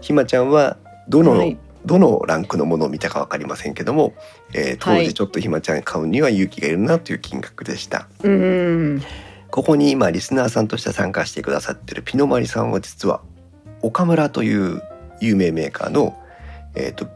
[0.00, 4.14] ひまちゃんはどの、はいどのランクのものを見たかわかりませんけども、
[4.52, 8.08] えー当はい時ちょっとひまちゃん買うには勇気がいるなという金額でした。
[8.22, 9.02] うん
[9.50, 13.20] ここに今リスナーさんとして参加してくださってるピノマリさんは実は
[13.82, 14.82] 岡村という
[15.20, 16.18] 有名メーカーの、
[16.74, 17.06] えー、と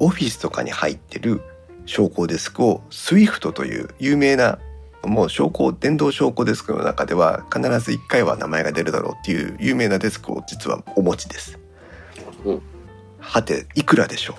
[0.00, 1.42] オフィスとかに入ってる
[1.84, 4.58] 昇降デスクを SWIFT という有名な
[5.04, 11.58] もう昇降電動昇降デスクの中では必ず1回は名前が出るだろうっていう有名なデスクを実はお持ちです。
[12.44, 12.75] うん
[13.26, 14.36] はていくらでしょ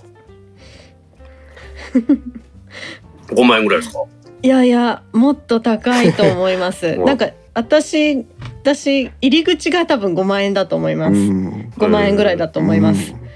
[3.30, 4.04] 5 万円ぐらいですか？
[4.44, 8.26] いやいやもっと高いと思いますうん なんか私
[8.64, 13.28] 私入り口が多分5万円だと思います、ううん5万円ぐらいだと思います、うん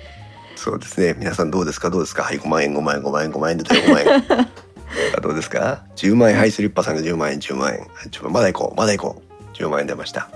[0.56, 1.16] そうですね。
[1.18, 1.90] 皆さんどうですか？
[1.90, 2.22] どうですか？
[2.22, 4.48] はい、5万円、5万円、5万円、5万円で5万円。
[5.18, 7.88] あどうですか ?10 万円、はい、スリッパさんが10万円、10万円。
[8.12, 9.58] ちょまだ行こう、まだ行こう。
[9.58, 10.30] 10万円出ました。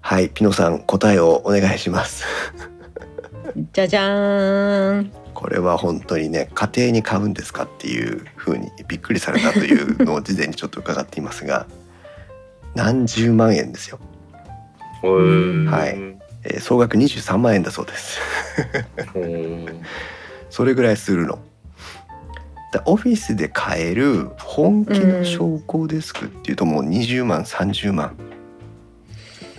[0.00, 2.24] はい、ピノさん、答えをお願いします。
[3.72, 11.66] じゃじゃーんこれは本当にね、家庭に買うんですかっていうふうにびっくりされたというのを事前にちょっと伺っていますが、
[12.74, 13.98] 何十万円ですよ。
[15.02, 15.96] うんはい
[16.44, 18.20] えー総額23万円だそうです。
[19.14, 19.66] う ん
[20.50, 21.38] それぐらいするの。
[22.72, 28.14] だオフィスで買える本気の昇降デスクっていうともう20万30万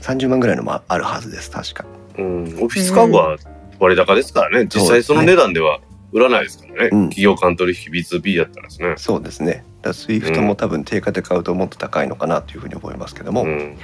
[0.01, 1.85] 30万ぐらいのもあるはずです確か。
[2.17, 3.37] うんオフィス家具は
[3.81, 4.67] 割高ですからね。
[4.73, 5.79] 実際その値段では
[6.11, 6.89] 売らないですからね。
[6.91, 8.93] うん企業間取引 B2B やったらですね。
[8.97, 9.65] そうですね。
[9.81, 13.77] だスイフトも多分定価で買うともっと高いのかなというふうに思いますけども、うん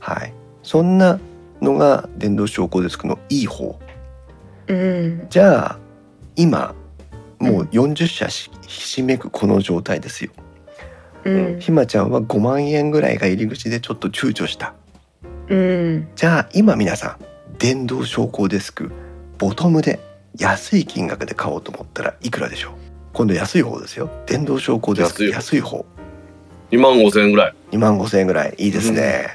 [0.00, 0.32] はい。
[0.62, 1.20] そんな
[1.60, 3.78] のが電動昇降デスクのいい方。
[4.68, 5.78] うんじゃあ
[6.36, 6.74] 今
[7.38, 10.30] もう40社しひしめくこの状態ですよ。
[11.24, 14.74] うんひまちゃんは5万円ぐらいが入り口でちょっと躊躇した。
[15.48, 17.24] うんじゃあ今皆さん
[17.58, 18.90] 電動昇降デスク
[19.38, 20.00] ボトムで
[20.38, 22.72] 安い金額で買おうと思ったらいくらでしょう？
[23.12, 24.10] 今度安い方ですよ。
[24.26, 25.24] 電動昇降デスク。
[25.26, 25.76] 安い方。
[25.76, 25.86] 安い方。
[26.70, 27.54] 2万5千円ぐらい。
[27.70, 28.54] 2万5千円ぐらい。
[28.58, 29.28] いいですね、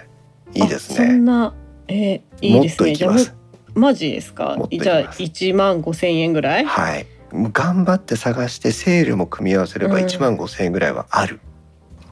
[0.54, 1.54] いいですあそねんな
[1.88, 2.72] えーいいですね。
[2.72, 3.34] もといきます。
[3.76, 4.58] マジですか？
[4.70, 5.24] じゃあます。
[5.24, 6.66] 1万5千円ぐらい？
[6.66, 7.06] はい。
[7.32, 10.04] 頑張って探してセールも組み合わせればうん。
[10.06, 11.40] 1万5千円ぐらいはある、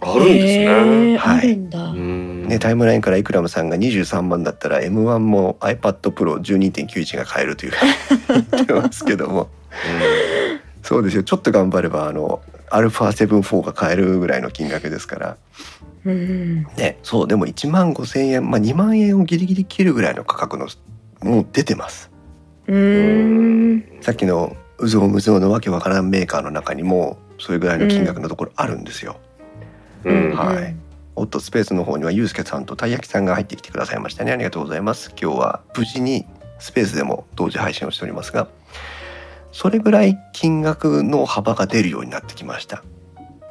[0.02, 1.18] あるんですね。
[1.18, 1.58] はい。
[1.58, 7.74] ねタイムラインからイクラムさんが23万だったら M1 も iPad Pro12.91 が買えるという
[8.52, 9.50] 言ってますけども。
[10.84, 11.24] そうですよ。
[11.24, 15.38] ちょっと頑張ればあの α7-4 が買えるぐらいの金額ですから。
[16.06, 20.68] うんねそうでも1万5千円まあ2万円をギリギリ切るぐらいの価格の
[21.22, 22.10] もう出てます。
[22.68, 23.84] うーん。
[24.02, 29.20] さっきのうぞうむぞうのわけわからんメーカーの中にもそれぐらいの金額のところあるんですよ、
[30.08, 30.36] うん。
[30.36, 30.76] はい。
[31.16, 34.32] オットスペースの方にはゆうすけさんとたい焼きさんが入ってきてくださいましたね。
[34.32, 35.12] ありがとうございます。
[35.20, 36.26] 今日は無事に
[36.60, 38.48] スペースでも同時配信をしておりますが
[39.52, 42.84] それぐらい金額の幅が出るようになってきました。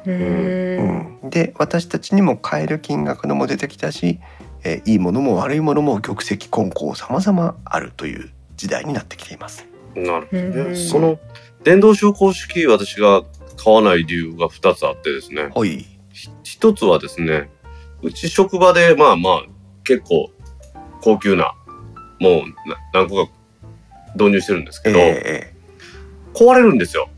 [0.05, 0.81] うー。
[0.81, 4.19] んうん、で私たちにも買える金額のも出てきたし、
[4.63, 9.67] えーいいものも悪いものも玉石混交様々あるという時代になってきています。
[9.95, 10.71] なるほどうん。
[10.71, 10.75] ね。
[10.75, 11.19] その
[11.63, 13.23] 電動昇降式私が
[13.57, 15.49] 買わない理由が2つあってですね。
[15.53, 15.96] はい。
[16.57, 17.49] ひ一つはですね、
[18.01, 19.43] うち職場でまあまあ
[19.83, 20.31] 結構
[21.01, 21.53] 高級な
[22.19, 23.31] もうな何個か
[24.15, 25.53] 導入してるんですけど、え
[26.33, 27.09] 壊れるんですよ。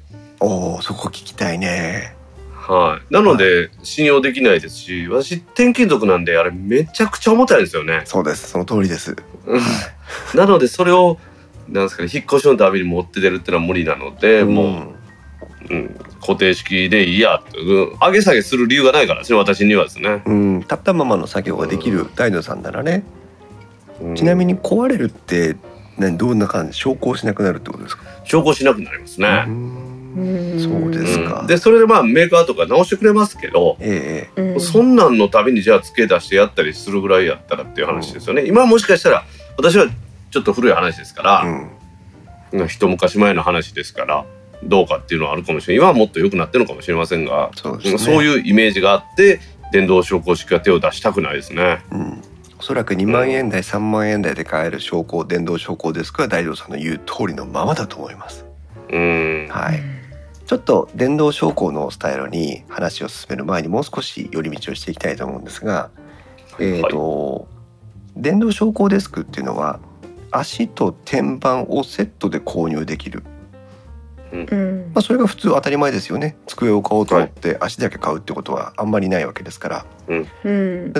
[0.41, 2.15] おおそこ聞きたいね。
[2.51, 3.13] はい。
[3.13, 8.03] なので、信用できないですし、私、転勤族なんで、あれ、めちゃくちゃ重たいんですよね。
[8.05, 8.51] そうです。
[8.51, 9.15] その通りです。
[9.47, 9.61] うん。
[10.35, 11.17] なので、それを、
[11.67, 14.98] なんですかね、引っ越しのために持って出るってのは無理なので、もう、
[15.69, 17.41] うん、固定式でいいや。
[18.01, 20.23] 上げ下げする理由がないからですね、私にはですね。
[20.25, 23.03] うん、うん、立ったままの作業ができる大道さんならね、
[24.01, 24.15] うん。
[24.15, 25.55] ちなみに壊れるって
[25.97, 26.73] 何どんな感じ？
[26.77, 29.45] 昇降しなくなるってことですか、証拠しなくなりますね。
[29.47, 30.59] うん。
[30.59, 31.47] そうですか、うん。
[31.47, 34.41] で、それでまあ、メーカーとか直してくれますけど、ええ。
[34.41, 34.59] うん。
[34.59, 38.45] そんなんのためにじゃあ付け出してやったりするぐらいやったらっていう話ですよね。
[38.47, 39.23] 今もしかしたら、
[39.55, 39.85] 私は
[40.31, 41.41] ちょっと古い話ですから、
[42.51, 42.67] うん。
[42.67, 44.25] 一昔前の話ですから
[44.63, 45.77] どうかっていうのはあるかもしれない。
[45.77, 47.97] 今はもっと良くなってるのかもしれませんがそうね。
[47.97, 49.39] そういうイメージがあって
[49.71, 51.83] 電動昇降式は手を出したくないですね。
[51.91, 52.21] うん、
[52.59, 58.45] おそらく2万円台3万円台で買える昇降電動昇降デスクは大道さんの言う通りのままだと思います。
[58.91, 59.47] うん。
[59.49, 59.79] はい、
[60.45, 65.91] ちょっと電動昇降のスタイルに話を進める前にもう少し寄り道をしていきたいと思うんですが、
[66.59, 67.47] えーと
[68.17, 69.79] 電動昇降デスクっていうのは
[70.31, 73.23] 足と天板をセットで購入できる、
[74.31, 74.91] うん。
[74.93, 76.37] まあ、それが普通当たり前ですよね。
[76.47, 79.85] 机を買おうと思って足だけ買うってことはあんまりないわけですから。
[80.07, 80.25] うん。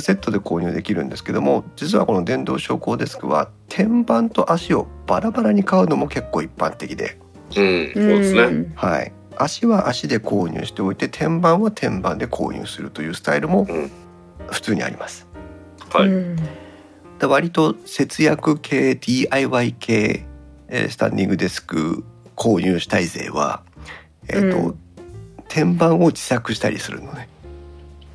[0.02, 7.18] セットで購入できるんですけども実はこの電動昇降デスクは天板と足をバラバラに買うのも結構一般的で、
[7.56, 8.52] うん、そうですね。
[8.52, 13.92] ねはい、足は足で購入しておいて天板は天板で購入するというスタイルもうん。
[14.48, 15.28] 普通にあります。
[15.92, 16.10] はい。
[17.20, 20.26] で割と節約系 DIY 系
[20.70, 22.04] えースタンディングデスク
[22.40, 23.62] 購入したい勢は、
[24.28, 24.80] えーとうん
[25.52, 27.28] 天板を自作したりするのね。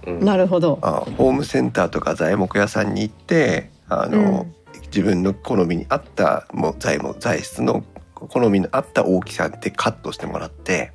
[0.06, 0.78] うんなるほど。
[0.82, 4.46] あホームセンターとか材木屋さんに行ってあの、
[4.86, 7.84] 自分の好みに合ったもう材木材質の
[8.14, 10.92] 好みの合った大きさでカットしてもらって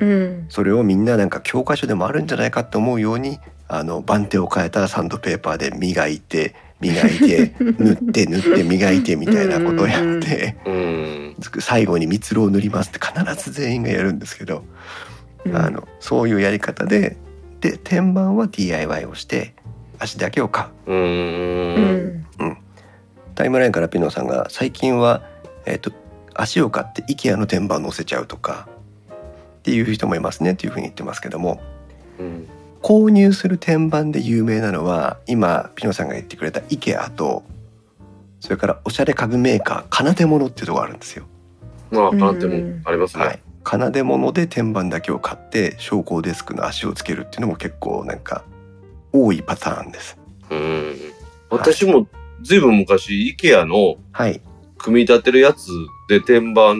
[0.00, 11.36] うんそれをみんななんか教科書でもあるんじゃないかと思うようにあの番手を変えたサンドペーパーで磨いて磨いて塗って塗って磨いてみたいなことをやってうん。
[11.60, 14.64] 最後に蜜蝋を塗りますって必ず全員がやるんですけど、
[15.44, 17.18] うんあのそういうやり方で
[17.60, 19.54] で天板は DIY をして
[19.98, 20.92] 足だけを買う。
[20.92, 20.94] う。
[20.94, 22.56] うんん
[23.34, 25.22] タイムラインからピノさんが最近は、
[25.66, 25.92] えっと
[26.34, 28.68] 足を買って IKEA の天板乗せちゃうとか
[29.58, 31.60] っていう人もいますねっていうふうに言ってますけども
[32.18, 32.48] うん。
[32.84, 37.42] 購入する天板で有名なのは今ピノさんが言ってくれた IKEA と
[38.40, 41.24] それからおしゃれ家具メーカーかなでものっていうところがあるんですよ。
[41.90, 43.36] まあ、かなってもありますはね。
[43.36, 48.44] い、かなでもので天板だけを買って昇降デスクの足をつけるっていうのも結構なんか
[49.12, 50.18] 多いパターンです。
[50.50, 50.94] うん。
[51.48, 52.06] 私も
[52.42, 54.42] ずいぶん昔、IKEA のはい
[54.76, 55.70] 組み立てるやつ
[56.10, 56.74] で天板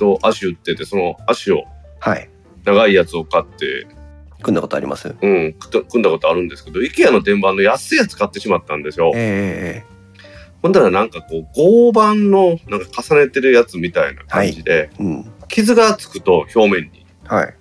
[0.00, 1.62] と足売ってて、その足を
[2.00, 2.28] はい
[2.64, 3.86] 長いやつを買って、
[4.42, 5.14] 組んだことあります？
[5.20, 9.12] うん、くと組んだことあるんですけど、IKEA の天板の安いやつ買ってしまったんですよ。
[9.14, 9.84] え
[10.62, 15.32] ほんだらなんかこう、合板のなんか重ねてるやつみたいな感じで、えうん。
[15.48, 17.54] 傷がつくと表面に、はい。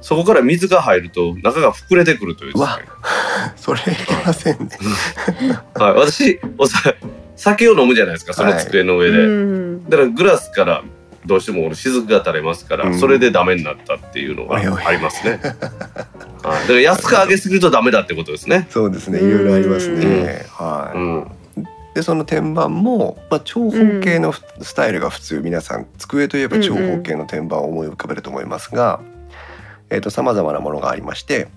[0.00, 2.64] そこから水が入ると中が膨れてくるというです
[3.56, 4.68] それいけませんね。
[5.74, 6.94] はい、私おさ
[7.36, 9.88] 酒を飲むじゃないですかその机の上で、うん。
[9.88, 10.84] だからグラスから
[11.26, 15.40] どうしても雫が垂れますから、うんそれでダメになったっていうのがありますね。
[16.42, 18.66] はい、だから安く上げすぎるとダメだってことですね。
[18.70, 20.44] そうですねいろいろありますうね。
[20.50, 21.44] はうん、い。
[21.94, 29.00] でその天板も、まあ、長方形のスタイルが普通皆さん机といえば長方形の天板を思い浮かべると思いますが、
[29.90, 31.48] えー、と様々なものがありまして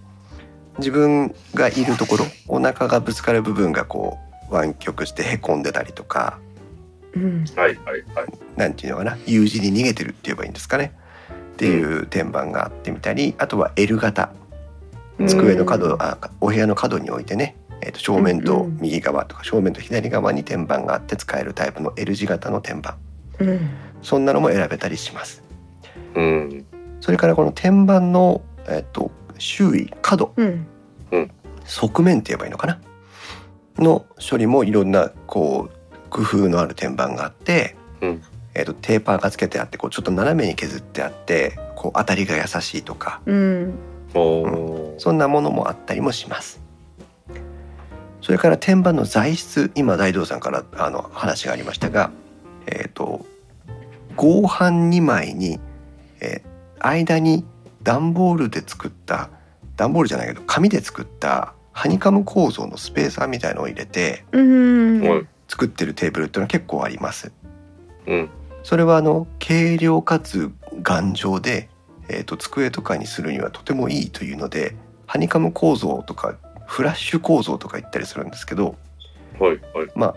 [0.78, 4.20] 自分がいるところお腹がぶつかる部分がこ
[4.52, 6.40] う湾曲してへこんでたりとか
[7.18, 7.46] うん。
[7.56, 8.28] はいはいはい。
[8.56, 10.94] なんていうのかな？U 字に逃げてるって言えばいいんですかね。
[11.54, 14.32] っていう天板があってみたりあとは L 型。
[15.26, 22.98] 机の角、うんあお部屋の角に置いてね、えー、と正面と右側とか正面と左側に天板があって使えるタイプの L 字型の天板。
[23.40, 23.60] うん。
[24.04, 25.42] そんなのも選べたりします。
[26.14, 26.66] うん。
[27.02, 29.10] それからこの天板の、えー、と
[29.40, 30.34] 周囲角。
[30.38, 30.68] うん。
[31.66, 32.80] 側面って言えばいいのかな？
[33.80, 35.77] の処理もいろんなこう
[36.10, 38.24] 工夫のある天板があって、うん。
[38.54, 43.22] えー、とテーパーがつけてあってこうちょっと斜めに削ってあってこう当たりが優しいとか。
[43.26, 43.76] うん。
[44.14, 45.00] おー。
[45.00, 46.60] そんなものもあったりもします。
[48.22, 52.12] それから天板の材質今大道さんからあの話がありましたが、
[52.66, 53.26] えー、と
[54.16, 55.60] 合板2枚に、
[56.20, 57.44] えー間に
[57.84, 59.30] 段ボールで作った
[59.76, 65.02] 段ボールじゃないけど紙で作ったハニカム構造のスペーサーみたいのを入れてうん。
[65.02, 65.28] はい
[65.58, 67.32] 作ってるテーブルっていうのは結構あります。
[68.06, 68.30] うん
[68.62, 70.52] それはあの軽量かつ
[70.82, 71.70] 頑丈で、
[72.10, 76.36] えー、と机とかにするにはとてもいいというのでハニカム構造とか
[76.66, 78.76] フラッシュ構造とか言ったりするんですけど、
[79.40, 79.88] はいはい。
[79.96, 80.16] まあ、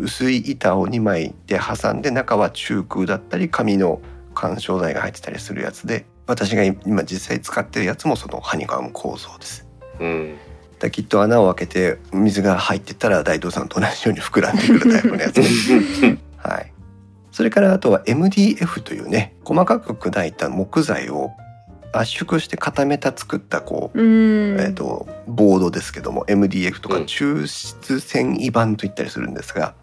[0.00, 4.00] 薄い板を2枚で挟んで中は中空だったり紙の
[4.34, 9.68] 緩衝材が入ってたりするやつで私が今実際使ってるやつもそのハニカム構造です。
[10.00, 10.36] うん。
[10.84, 16.18] だきっと穴を開けて水が入ってったら大道さんと同じように膨らんでくるタイプのやつね。
[16.36, 16.72] はい。
[17.32, 21.32] それからあとは MDF というね細かく砕いた木材を
[21.92, 24.60] 圧縮して固めた作ったこう、うん。
[24.60, 29.74] えー、とボードですけども MDF とかうん抽出繊維板と言ったりするんですが、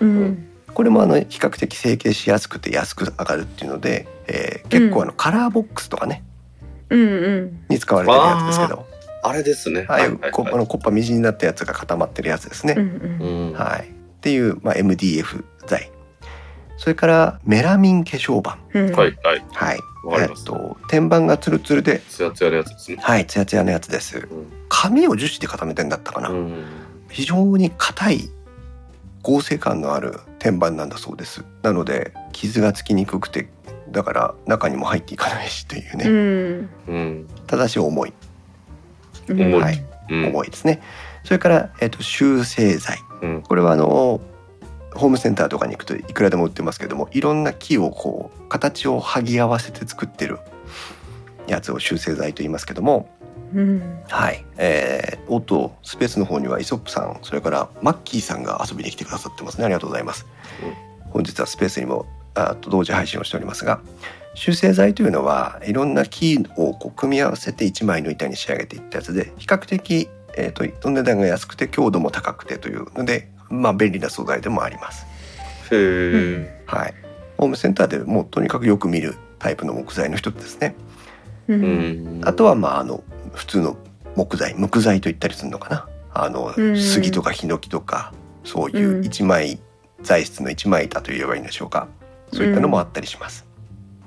[0.00, 0.48] うん。
[0.74, 6.22] これもあの比較的成形しやすくて安く上がるっていうので、えー結構あのカラーボックスとかね
[6.90, 7.64] うんうん。
[7.68, 8.89] に使われてるやつですけど
[9.22, 9.86] あれですね。
[9.88, 12.74] ああいうはいこあのコッパみじんになったやつが固まってるやつですね。
[12.76, 13.48] うんうん。
[13.48, 13.52] うん。
[13.54, 15.90] はい、っていう、まあ、MDF 材
[16.76, 18.92] それからメラミン化粧板うん。
[18.92, 19.44] はいはい。
[19.52, 19.78] はい
[20.18, 22.96] えっと天板がツルツルでツヤツヤのやつですね。
[23.00, 26.64] はいツヤツヤのやつですうん紙を樹脂で固めてんだったかな、うん。
[27.10, 28.30] 非常に硬い
[29.22, 33.50] 合成感のある天板なんだそうですなので傷がつきにくくて
[33.90, 36.70] だから中にも入っていかないしといううね、ん。
[36.88, 37.28] うん。
[37.46, 38.14] ただし重い、うん。
[39.34, 39.60] 重い。
[39.60, 40.26] はい、うん。
[40.26, 40.80] 重いですね。
[41.24, 42.98] それから、えっと修正剤。
[43.22, 43.42] うん。
[43.42, 44.20] これはあの
[44.94, 50.38] ホームセンターとかに行くといくらでも売ってますけどもいろんな木をこう形を剥ぎ合わせて作ってる
[51.46, 53.08] やつを修正剤と言いますけども
[53.54, 54.02] うん。
[54.08, 59.64] はい、えー、おっとスペースの方にはイソップさんそれからマッキーさんが遊びに来てくださってますね。
[59.64, 60.26] ありがとうございます、
[61.10, 63.80] 本日はスペースにもあと同時配信をしておりますが
[64.34, 75.06] 修正剤というのはいろんな木をこう組み合わせて1枚の板に仕上げていったやつで比較的、えー、と値段が安くて強度も高くてというので、まあ、便利な素材でもあります。
[75.72, 75.76] へ
[76.42, 76.62] え。
[76.66, 76.94] はい、
[77.38, 80.74] ホームセンターでもうとにかくよく見るタイプの木材の一つですね。
[82.24, 83.02] あとはまああの
[83.32, 83.76] 普通の
[84.14, 88.12] 木材木材と言ったりするのかなあのうん杉とかヒノキとか
[88.44, 89.58] そういううん一枚
[90.02, 91.88] 材質の一枚板と言えばいいんでしょうか
[92.32, 93.49] そういったのもあったりします。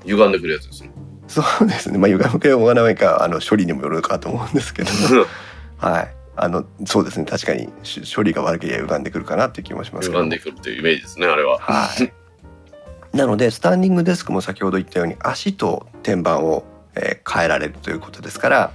[0.06, 0.91] 歪んでくるやつですね。
[1.28, 1.97] そうですね。
[1.97, 4.89] まあ歪むか歪まないかあの処理にもよるかと思うんですけど。
[5.78, 6.08] はい。
[6.36, 7.26] あのそうですね。
[7.26, 10.20] 確かにし処理が悪ければ歪んでくるかなっていう気もしますけど。
[10.22, 11.60] 歪んでくるっていうイメージですね、あれは。
[11.60, 12.12] はい。
[13.16, 18.72] なのでスタンディングデスクも先ほど言ったように足と天板を、えー変えられるということですから、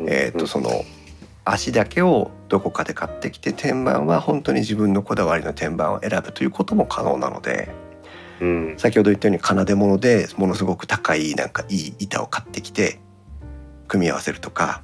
[0.00, 0.84] えー、とその
[1.44, 7.70] 足だけをどこかで買ってきて天板は本当に自分のこだわりの天板を選ぶということも可能なので
[8.42, 8.74] うん。
[8.76, 12.98] 先ほど言ったように奏で物でものすごく高いなんかいい板を買ってきて
[13.86, 14.82] 組み合わせるとか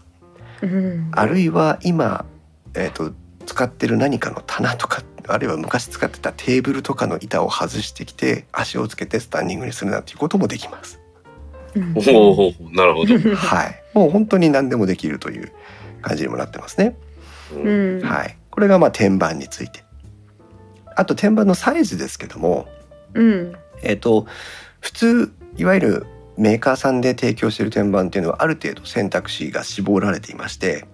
[0.62, 1.10] うん。
[1.12, 2.24] あるいは今、
[2.74, 3.12] えー、と
[3.46, 11.00] 使ってる何かの棚とかあるいは昔使ってたテーブルとかの板を外してきて足をつけてスタンディングにするなんていうこともできます。
[11.74, 13.14] うんほうほうほうなるほど。
[13.36, 15.52] はい、もう本当に何でもできるという
[16.00, 16.96] 感じにもなってますね。
[17.52, 17.56] う。
[17.56, 18.02] うんん。
[18.02, 19.84] はい、これがまあ天板について。
[20.96, 22.68] あと天板のサイズですけども、
[23.14, 23.56] うん。
[23.82, 24.26] えっ、と
[24.80, 26.06] 普通いわゆる
[26.36, 30.86] メーカーさんで提供している天板っていうのはある程度選択肢が絞られていまして、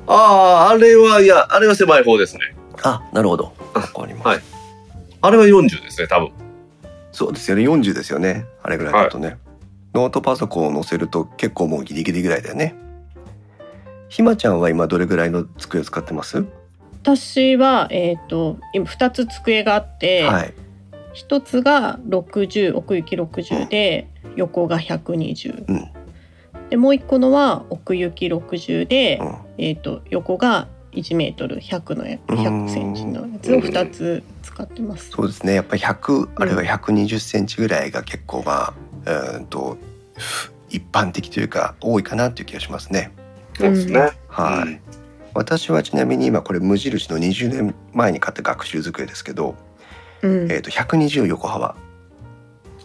[0.08, 2.55] ああ、あれは、いや、あれは狭い方ですね。
[2.84, 3.53] あなるほど。
[3.74, 4.39] わかります、はい。
[5.22, 6.32] あれは40ですね、多分。
[7.12, 7.64] そうですよね。
[7.64, 8.45] 40ですよね。
[8.64, 9.38] あれぐらいだとね、
[9.93, 12.76] ノートパソコンを載せると結構もうギリギリぐらいだよね。
[14.10, 16.45] ひまちゃんは今どれぐらいの机を使ってます、
[17.01, 20.53] 私はえっ、と今二つ机があって、はい。
[21.14, 25.97] 一つが60奥行き60で横が120、うん
[26.70, 29.36] でもう一個のは奥行き60で、うん。
[29.57, 35.09] えー、と横が1メートル100のや100センチのやつを2つ使ってます。
[35.11, 35.53] そうですね。
[35.53, 38.74] やっぱり100あるいは120センチぐらいが結構まあ
[39.05, 39.78] うーんと
[40.15, 43.11] ふ一般的というか多いかなという気がしますね。
[43.57, 44.11] そうですね。
[44.28, 44.82] はい、うん
[45.34, 49.53] 私はちなみに今これ無印の20年前に買った学習机ですけど、
[50.24, 50.51] うん。
[50.51, 51.68] えー、と120横幅。
[51.68, 51.76] は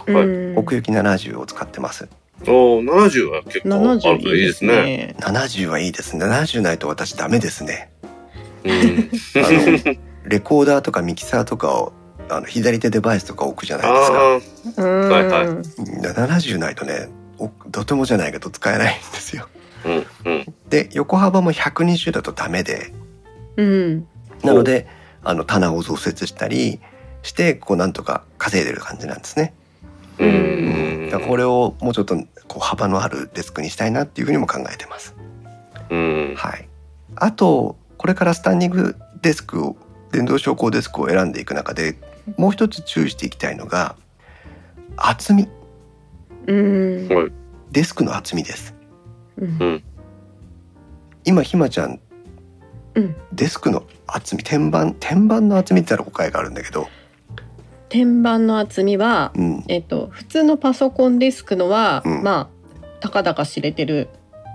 [0.07, 0.13] い。
[0.13, 2.09] うん奥行き70を使ってます
[2.47, 5.15] おお、七十は結構あると70いいですね。。
[5.21, 6.25] 70はいいですね。
[6.25, 7.93] 70ないと私ダメですね。
[8.65, 8.73] うん。
[8.73, 8.75] あ
[9.35, 11.93] のレコーダーとかミキサーとかを
[12.29, 14.11] あの左手デバイスとか置くじゃないです
[14.77, 14.83] か。
[14.83, 15.47] はいはい。
[15.49, 19.49] 70ないとねおとてもじゃないけど使えないんですよ。
[19.85, 20.55] あ、うんうん。
[20.69, 22.93] で横幅も120だとダメで。
[23.57, 24.07] うん。
[24.43, 24.87] なので
[25.25, 26.81] あの棚を増設したり
[27.23, 29.55] してこうなんとか稼いでる感じなんですね
[30.27, 31.11] ううんん。
[31.11, 32.17] だからこれをもうちょっと
[32.49, 35.15] こう幅のあるデスクにしたいなっていうふうにも考えてます。
[35.91, 36.35] うん。
[36.37, 36.69] はい。
[37.17, 39.77] あとこれからスタンディングデスクを
[40.11, 41.97] 電動昇降デスクを選んでいく中で
[42.37, 43.97] もう一つ注意していきたいのが
[44.97, 45.49] 厚み。
[46.47, 47.09] うん。
[47.09, 47.33] はい。
[47.71, 48.75] デスクの厚みです。
[49.39, 49.83] うん。
[51.25, 52.01] 今ひまちゃん
[52.95, 53.17] うん。
[53.33, 56.89] デスクの厚み天板天板の厚みって言ったら誤解があるんだけど、
[57.93, 62.23] 天板の厚みは、うん、えっと、普通のパソコンデスクのは、うん。
[62.23, 64.09] まあたかだか知れてる。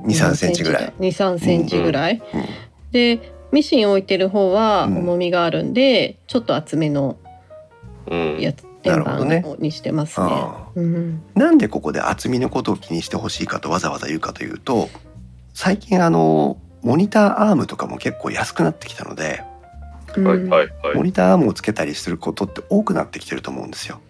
[0.05, 2.45] 23センチぐらい、23センチぐらい、うん
[2.91, 4.97] でミシン置いてる方はうん。
[4.97, 7.17] 重みがあるんで、ちょっと厚めの
[8.09, 8.39] うん。
[8.39, 9.43] やつ天なるほどね。
[9.45, 10.27] 板にしてますね。
[10.29, 14.89] あうんなんでここで厚みのことを気にしてほしいかとわざわざ言うかというと
[15.53, 19.46] 最近あのモニターアームとかも結構安くなってきたのでうん
[20.23, 20.95] はいはいはい。
[20.95, 24.01] モニターアームをつけたりすることって多くなってきてると思うんですよ。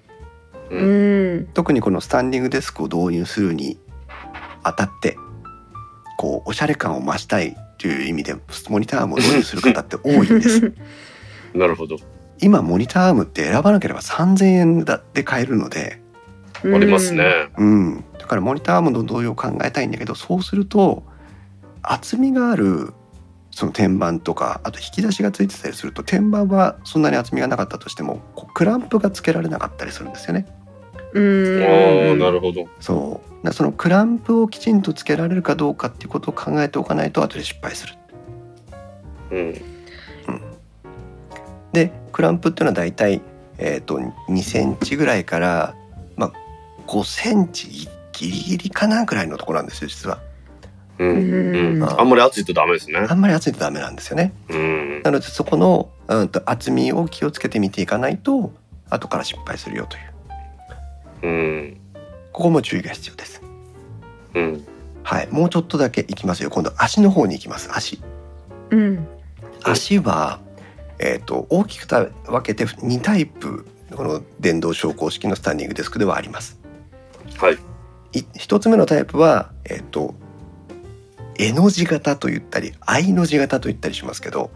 [0.69, 0.75] う。
[0.75, 3.79] うんん特にこのスタンディングデスクを導入するに
[4.63, 5.17] あたって
[6.17, 8.35] こうおしゃれ感を増したいという意味で
[8.69, 10.73] モニターアームを導入する方って多いんです。
[11.53, 11.97] なるほど。
[12.39, 16.07] 今モニターアームって選ばなければ3,000円だで買えるので、うん
[16.75, 17.49] ありますね。
[17.57, 21.03] うん、だからモニターアームの導入を考えたいんだけどそうすると
[21.81, 22.93] 厚みがある
[23.57, 30.45] その天板とかあと引き出しがついてたりすると天板はそんなに厚みがなかったとしてもこうクランプがつけられなかったりするんですよね。
[31.13, 32.67] うんああ、なるほど。
[32.79, 37.95] そうそのクランプをきちんとつけられるかどうかっていうことを考えておかないと後で失敗する。
[39.31, 39.61] うん。
[41.73, 43.23] でクランプっていうのはだいたい、
[43.57, 45.73] えー、と2センチぐらいから、
[46.15, 46.31] まあ、
[46.85, 50.26] 5センチギリギリかなぐらいのところなんですよ実は。
[50.99, 51.83] うん。
[51.83, 53.13] あんまり熱いとダメですねあ。
[53.13, 54.33] んまり厚いとダメなんですよね。
[54.49, 55.01] うん。
[55.03, 58.51] なのでそこの、うん、と厚みを気をつけてみていかないと
[58.89, 60.13] 後から失敗するよという
[61.23, 61.77] うん。
[62.31, 63.41] ここも注意が必要です。
[64.33, 64.67] うん。
[65.03, 68.01] はい、もうちょっとだけいきますよ今度足の方に行きます足
[68.71, 69.07] うん
[69.63, 70.41] 足は、
[70.99, 76.59] えー、と大きくた分けて2タイプこの電動昇降式のスタンディングデスクではあります。
[77.37, 77.57] はい。
[78.13, 80.15] い一つ目のタイプは、えっ、と、
[81.37, 84.49] 絵の字型と言ったり、愛の字型と言ったりしますけど、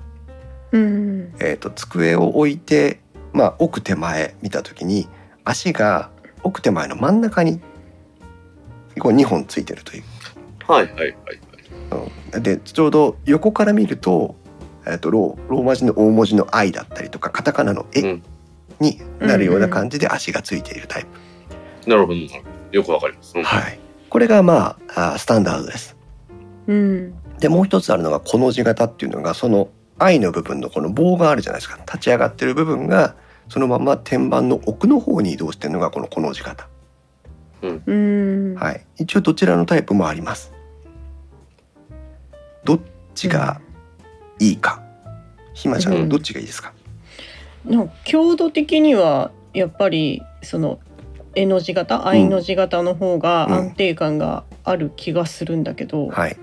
[0.72, 3.00] うんえっ、と、机を置いて、
[3.34, 5.08] まあ、奥手前見たときに、
[5.44, 6.10] 足が
[6.44, 7.62] 奥手前の真ん中に、
[9.00, 10.04] こう2本ついてるという。
[10.68, 11.16] はいはいはい。
[12.34, 14.36] うんで、ちょうど横から見ると、
[14.88, 18.24] えっ、と、ロー、ローマ字の大文字の愛だったりとか、カタカナの絵うん。
[18.80, 21.90] になるような感じで足がついているタイプ。
[21.90, 22.16] なるほど。
[22.16, 23.38] なるほどよくわかります。
[23.38, 23.80] うんはい。
[24.10, 25.96] これがまあ、あスタンダードです。
[26.68, 27.14] うん。
[27.39, 31.78] でもう一つあるのがこの字型っていうのがその愛の部分のこの棒があるじゃないですか。
[31.78, 33.16] 立ち上がってる部分が
[33.49, 36.68] そのまま天板の奥の方に移動してるのがこのこの字型、
[37.62, 38.55] うん。
[38.55, 40.53] はい、一応どちらのタイプもあります。
[42.64, 42.80] どっ
[43.14, 43.59] ちが
[44.39, 44.82] いいか、
[45.53, 46.03] ひまちゃうん。
[46.05, 46.74] んどっちがいいですか、
[47.66, 50.80] なんか強度的にはやっぱりその
[51.36, 56.38] 絵の字型愛の字型の方がうん安定感がある気がするんだけど、はい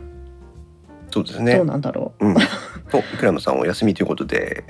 [1.10, 2.36] そうですどうねなんだろうん
[2.92, 4.64] おイクラムさんお休みということで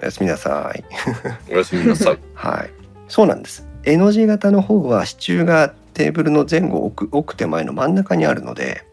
[0.00, 0.84] おやすみなさい
[1.52, 2.18] おやすみなさい。
[2.34, 2.70] はい、
[3.08, 3.66] そうなんです。
[3.84, 8.84] 絵の字型の方は支柱がテーブルの前後奥奥手前の真ん中にあるので、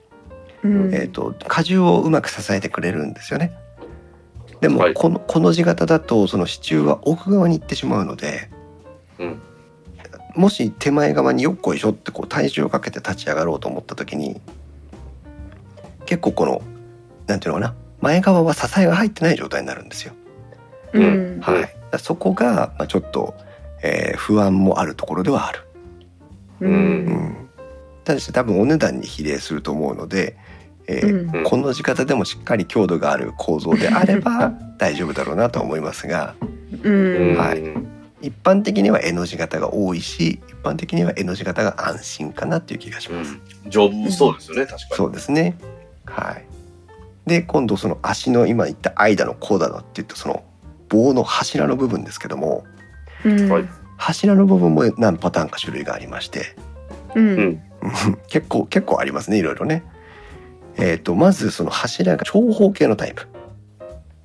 [0.64, 0.68] う。
[0.68, 3.54] うんえー、と荷重をうまく支えてくれるんですよね。
[4.62, 8.50] でも、はいこのこの字型だとその支柱は奥側に行ってしまうので
[9.20, 9.42] うん。
[10.36, 14.40] もし手前側によっこいしょってこう体重をかけて立ち上がろうと思った時に
[16.10, 16.64] 結構この
[17.28, 20.14] なんていうのかな前側は支えが入ってない状態になるんですよ。
[20.94, 21.40] うん。
[21.40, 23.36] はい、そこが、まあ、ちょっと、
[23.84, 25.60] えー不安もあるところではある。
[26.62, 26.74] ううん。
[26.74, 26.78] う
[27.12, 27.50] ん、
[28.04, 30.36] ただし多分お値段に比例すると思うので、
[30.88, 31.44] えーうん。
[31.44, 36.34] この字型でもしっかり強度がある構造であれば大丈夫だろうなと思いますが。
[36.82, 37.38] うん。
[37.38, 37.64] はい。
[38.28, 43.38] 一般的には N 字型が多いし一般的には N 字型が安心かなっていう気がします。
[43.66, 43.70] うん。
[43.70, 44.96] 丈夫そうですよね、確かに。
[44.96, 45.56] そうですね。
[46.10, 46.46] はい。
[47.30, 50.44] で今度その足の今言った間のこうだのって言ったその
[50.90, 52.64] 棒の柱の部分ですけども
[53.24, 56.56] うんはい柱の部分も何パターンか種類がありまして
[57.16, 57.62] ううんん。
[58.28, 59.84] 結構結構ありますねいろいろね。
[60.78, 63.28] えー、とまずその柱が長方形のタイプ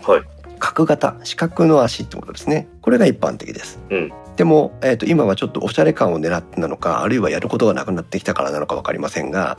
[0.03, 0.23] はい。
[0.61, 3.79] 角型四角の足ってことですねこれが一般的です。
[3.91, 9.59] うんでも、えー、と今はちょっとおしゃれ感を狙ってなのかあるいはやることがなくなってきたからなのか分かりませんが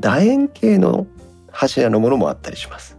[0.00, 1.06] 楕円形の
[1.56, 2.98] 柱のものもあったりします。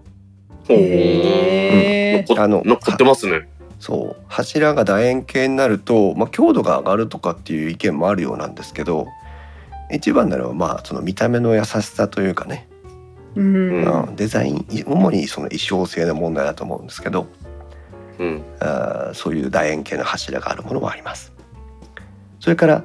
[0.69, 3.47] へー残っあの残ってますね。
[3.79, 9.05] そう柱が楕円形になると、まあ、強度が上がるとかっていう意見もあるようなんですけど
[9.91, 12.67] 一番なのはまあその見た目の優しさというかね、
[13.35, 13.55] うん
[13.85, 17.27] うんデザイン主にその衣装性の問題だと思うんですけど
[18.17, 18.43] うん。
[18.59, 21.31] あーそういう楕円形の柱があるものもあります。
[22.39, 22.83] それから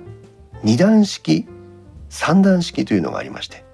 [0.63, 1.47] 二段式
[2.11, 3.65] 三段式というのがありまして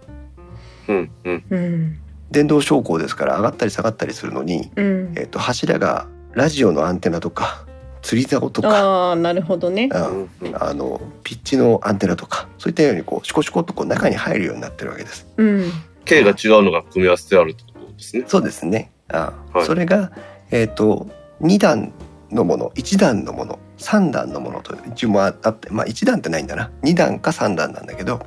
[0.89, 1.11] うん。
[1.25, 1.45] うん。
[1.51, 7.67] うん電動昇降ですから上がったり下がったりするのに、うんえっと柱がラジオのアンテナとか
[8.03, 15.27] 釣り竿とかああなるほどねうあのピッチのアンテナとかそういったようにこうシコシコっとこう中に入るようになってるわけです。
[15.37, 15.73] うん
[16.05, 18.25] 径が違うのが組み合わせてあるってことですね。
[18.27, 18.91] そうですね。
[19.09, 20.13] あ、はいそれが
[20.51, 21.07] えっ、と
[21.43, 21.93] 2段
[22.31, 28.21] のもの1段のもの3段のものと一応もあってまあ1段ってないんだな2段か3段なんだけど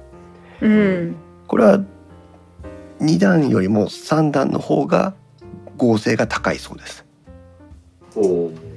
[0.62, 1.16] うん
[1.48, 1.80] これは
[3.02, 5.14] 2段よりも3段の方が
[5.78, 7.06] 合成が高いそうです。
[8.16, 8.72] おー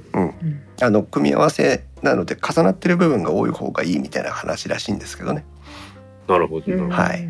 [0.80, 5.44] あの組み合わせなので重なってる部分が多い方がいいみたいな話らしいんですけどね。
[6.28, 6.72] なるほど。
[6.72, 7.28] うんはい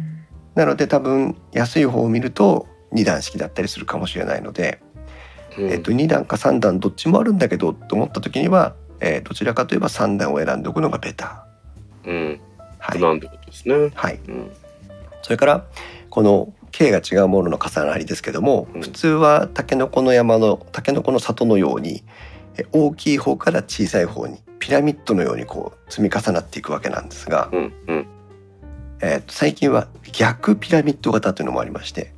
[0.55, 4.81] なので多分安い方を見ると2段式だったりするかもしれないので、
[5.59, 11.47] うんえっと2段か3段どっちもあるんだけどと思った時には、えーどちらかといえば3段を選んでおくのがベタ
[12.05, 12.13] うん。
[12.13, 12.39] ー。
[12.79, 13.91] はい、なんてことですね。
[13.95, 14.51] はい、うん。
[15.23, 15.65] それから
[16.11, 18.81] この径が違うものの重なりですけども、うん。
[18.83, 22.03] 普通はタケノコの山のタケノコの里のように
[22.59, 27.73] え大きい方から小さい方にピラミッドのようにこう積み重なっていくわけなんですが、うん。
[27.87, 28.07] うん。
[29.01, 32.13] えーと最近は逆ピラミッド型というのもありまして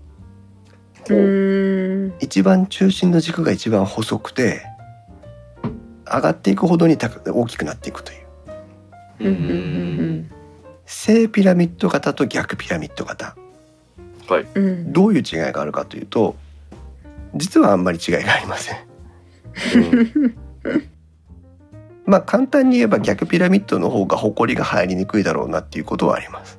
[1.10, 1.14] う。
[1.14, 2.14] ん。
[2.20, 4.62] 一番中心の軸が一番細くて
[6.06, 8.26] 上がっていくほどに高く大きくなっていくという。
[10.86, 13.36] 正ピラミッド型と逆ピラミッド型
[14.28, 14.46] はい。
[14.86, 16.36] どういう違いがあるかというと
[17.34, 18.78] 実はあんまり違いがありません。
[19.74, 20.36] うん。
[22.06, 26.58] まあ簡単に言えば逆ピラミッドの方が埃が入りにくいだろうなっていうことはあります。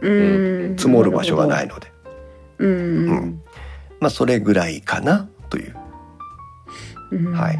[0.00, 0.76] うん。
[0.76, 1.92] 積もる場所がないので、
[2.58, 2.70] うん。
[2.70, 3.42] うん。
[4.00, 5.76] まあそれぐらいかなという。
[7.12, 7.32] うん。
[7.32, 7.58] はい。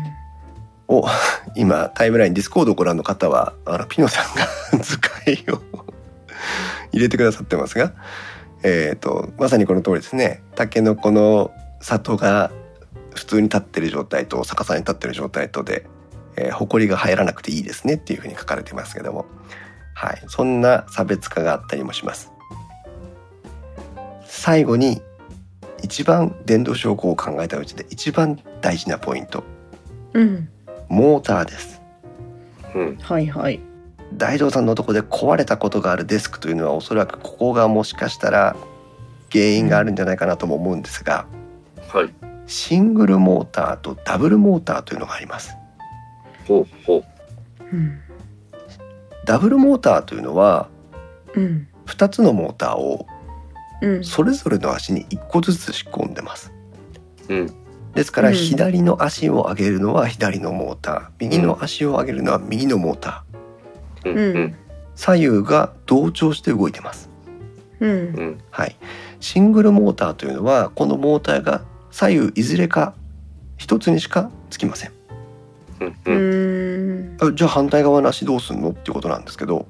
[0.86, 1.06] お
[1.56, 4.46] 今タイムラインディスコードをご覧の方はあのピノさんが
[4.84, 5.62] 図解を
[6.92, 7.92] 入れてくださってますが、
[8.64, 10.42] えー、とまさにこの通りですね。
[10.56, 12.50] タケノコの里が
[13.14, 15.86] 普通に立ってる状態と逆さに立ってる状態とで、
[16.36, 19.26] えー、埃が入らなくていいですねっていうふうに書かれてますけども、
[19.94, 22.32] はい、そんな差別化があったりもします。
[24.24, 25.02] 最後に
[25.82, 29.44] 一番電動昇降を考えたうちで一番大事なポイント。
[30.14, 30.48] うん。
[30.88, 31.82] モーターです。
[32.74, 32.96] うん。
[32.96, 33.60] はいはい
[34.16, 38.56] 大道さんのとこで壊れたことがあるデスクというのはおそらくここがもしかしたら
[39.32, 41.26] 原因があるんじゃないかなとも思うんですが
[41.88, 42.14] はい。
[42.46, 45.56] シングルモーターとダブルモーターというのがあります。
[46.46, 47.04] ほうほう。
[47.72, 48.00] うん。
[49.24, 50.68] ダブルモーターというのは
[51.34, 53.06] うん2つのモーターを
[53.80, 54.04] うん。
[54.04, 56.52] それぞれの足に1個ずつ仕込んでます。
[57.28, 57.54] うん。
[57.94, 58.34] ですからうん。
[58.34, 61.08] 左の足を上げるのは左のモーター。
[61.18, 63.23] 右の足を上げるのは右のモーター
[64.04, 64.16] うん。
[64.16, 64.56] うん。
[64.94, 67.10] 左右が同調して動いてます
[67.80, 68.40] うんうん。
[68.50, 68.76] はい、
[69.20, 72.94] シングルモーターというのはこのモーターが左右いずれか
[73.56, 74.92] 一つにしかつきません
[76.06, 77.34] うん。
[77.34, 79.66] じゃあ反対側の足どうすんのっていうことなんですけど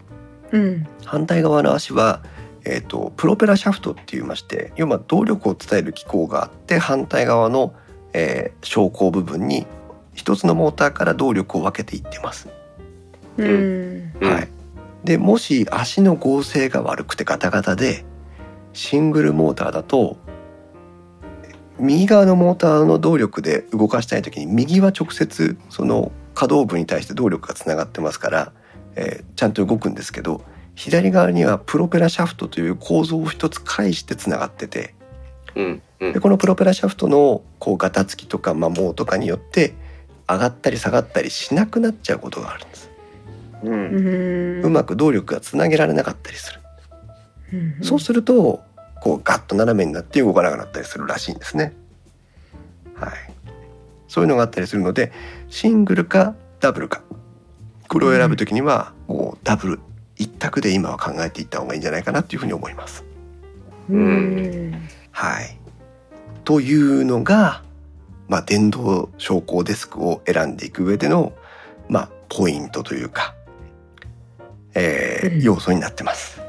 [0.52, 2.22] うん反対側の足は、
[2.64, 7.74] えー、とプロペラシャフトって言いまして要は動力を伝える機構があって反対側の、
[8.12, 9.66] えー昇降部分に
[10.14, 12.48] 一つのモーターから動力を分けていってます。
[13.36, 14.12] うん。
[14.20, 14.48] うんはい、
[15.04, 18.04] でもし足の合成が悪くてガタガタで
[18.72, 20.16] シングルモーターだと
[21.78, 28.52] 右側のモーターの動力で動かしたい時に右は直接その可動部に対して動力がつながってますから、
[28.96, 30.42] えーちゃんと動くんですけど
[30.74, 34.94] 左側にはプロペラシャフトという構造を一つ介してつながってて
[35.54, 36.12] うんうん。
[36.12, 39.74] でこのプロペラシャフトのこうガタつきとか摩耗とかによって
[40.28, 42.90] 上がったり下がったりしなくなっちゃうことがあるんです。
[43.64, 44.62] うん。
[44.62, 46.60] うまく動力がつなげられなかったりする。
[47.52, 47.84] うん。
[47.84, 48.62] そうすると
[49.00, 51.38] こうガッと斜めになって動かなくなったりするらしいん。
[51.38, 51.72] ですね。
[52.94, 53.12] はい。
[54.08, 55.12] そういうのがあったりするので
[55.48, 57.02] シングルかダブルか
[57.88, 59.80] これを選ぶときにはもうダブル
[60.16, 61.82] 一択で今は考えていった方がいいん。
[61.82, 63.04] じゃないかなっていうふうに思います。
[63.90, 64.88] うん。
[65.10, 65.58] はい。
[66.44, 67.62] というのが、
[68.28, 70.56] まあ、電動昇降デスクを選ん。
[70.56, 71.32] でいく上での、
[71.88, 73.34] まあ、ポイントというか、
[74.74, 76.40] えーうん要素になってます。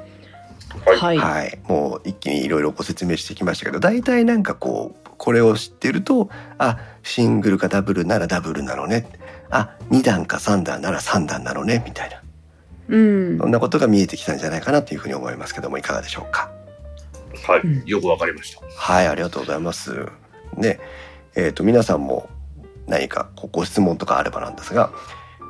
[0.86, 0.98] はい。
[0.98, 1.18] はい。
[1.18, 9.08] はい、もう一気にいろいろご説明してきましたけど大体なんかこうこれを知ってるとあシングルかダブルならダブルなのね。
[9.50, 12.22] あ2段か3段なら3段なのねみたいな。
[12.90, 13.38] うん。
[13.40, 16.52] そんなことが見えてきたんじゃないかなというふうに思いますけどもいかがでしょうか。
[17.48, 18.62] はい、うんよくわかりました。
[18.78, 20.08] はいありがとうございます。
[20.58, 20.80] で
[21.36, 22.30] えっ、と皆さんも
[22.88, 24.92] 何かご質問とかあればなんですが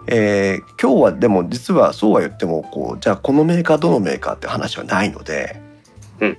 [0.08, 5.62] えー今日はでも実はそうは言ってもこうじゃあこのメーカーどのメーカーって話はないので、
[6.20, 6.38] うん。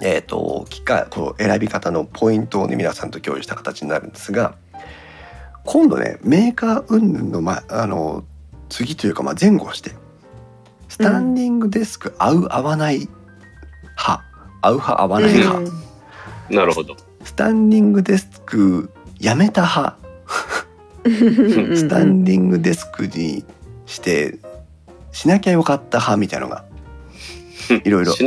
[0.00, 4.54] えっ、と機械こう選び方のポイントをね皆さんと共有した形になるんですが
[5.64, 8.24] 今度ねメーカー云々の,、ま、あの
[8.68, 9.92] 次というか、まあ、前後して
[10.88, 13.08] スタンディングデスク合う合わない
[13.96, 14.24] 派。
[14.62, 15.72] 合う派合わない派、
[16.50, 16.96] なるほど。
[17.22, 19.98] スタンディングデスクやめた派
[21.04, 23.44] スタンディングデスクに
[23.86, 24.38] して
[25.12, 26.64] しなきゃよかった派みたいのが
[27.84, 28.14] いろいろ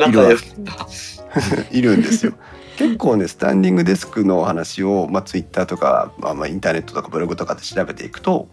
[1.72, 2.34] いるんですよ。
[2.78, 8.48] 結構ねスタンディングデスクのお話を、まあ、ツイッターとか、まあ、まあインターネットとかブログとかで調べていくと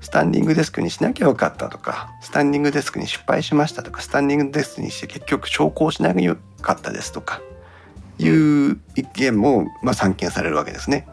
[0.00, 7.40] スタンディングデスクにしなきゃよかったとかスタンディングデスクに失敗しましたとかスタンディングデスクにして結局昇降しなきゃよかったですとか
[8.18, 11.06] いう意見も、まあ、散見されるわけですね。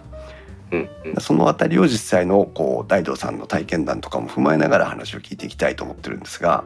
[0.72, 1.22] うんうん。
[1.22, 6.64] そのあたりを実際のこう大道さんの体験談とかも踏まえながら話を聞いていきたいと思ってるんですが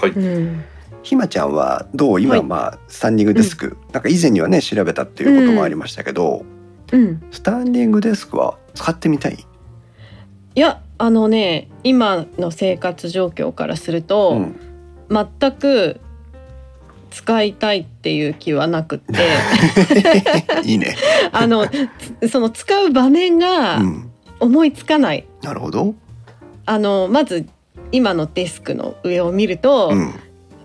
[0.00, 0.10] はい。
[0.10, 0.64] うん。
[1.02, 2.44] ひまちゃんはどう今はい。
[2.44, 6.44] まあスタンディングデスク、なんか以前にはね調べたっていうこともありましたけど、
[6.92, 7.22] うん。
[7.30, 9.46] スタンディングデスクは使ってみたい、
[10.54, 14.32] いやあのね今の生活状況からすると、
[15.10, 16.00] うん、全く
[17.10, 19.14] 使いたいっていう気はなくって。
[20.64, 20.96] いいね、
[21.32, 21.66] あの
[22.20, 25.94] つその使う場面がうん、思いつかない、なるほど、
[26.66, 27.46] あのまず
[27.92, 30.14] 今のデスクの上を見ると、うん、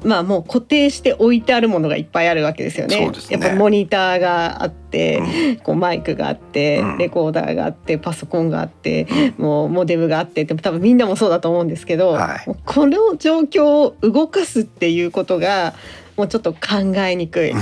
[0.05, 2.97] まあもう固定して置いてあるものがいっぱいあるわけですよね。
[2.97, 3.39] そうですね。
[3.39, 5.55] やっぱモニターがあって、うん。
[5.57, 6.97] こうマイクがあって、うん。
[6.99, 12.55] レコーダーがあってパソコンがあって、もうモデムがあってって多分みんなもそうだと思うんですけど、はい。
[12.65, 15.73] この状況を動かすっていうことが
[16.18, 17.53] もうちょっと考えにくい。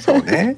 [0.00, 0.56] そうね、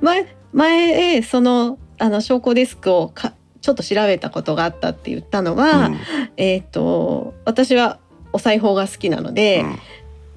[0.00, 5.58] 前前そのあの昇降デスクをかちょっと調べたことがあったって言ったのうん。
[5.58, 5.90] は、
[6.36, 7.98] えっ、と私は
[8.32, 9.78] お裁縫が好きなので、うん。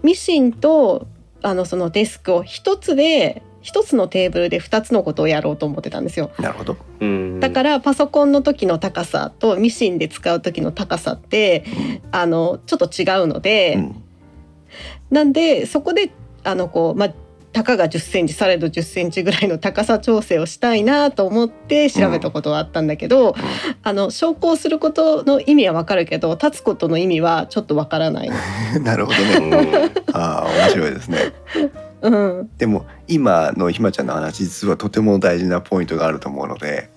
[0.03, 1.07] ミシンと
[1.41, 6.31] あのそのデスクを一つで一つのテーブルで二つのことをやろうと思ってたんですよ。
[6.39, 7.39] なるほど、うん。
[7.39, 11.65] だからパソコンの時の高さとミシンで使う時の高さって
[12.11, 14.03] あのちょっと違うので、うん
[15.11, 16.11] なんでそこで
[16.43, 17.13] あのこうまあ
[17.51, 23.35] たかが10センチされど10センチぐらいの高さ調整をしたいなと思って調べたことがあったんだけど、
[23.81, 28.29] あの昇降することの意味はわかるけど立つことの意味はちょっとわからない。
[28.83, 29.91] なるほどうね、ん。
[30.13, 31.17] ああ面白いですね。
[32.01, 36.89] うん、でも今のひまちゃんの話実はとても大事なポイントがあると思うので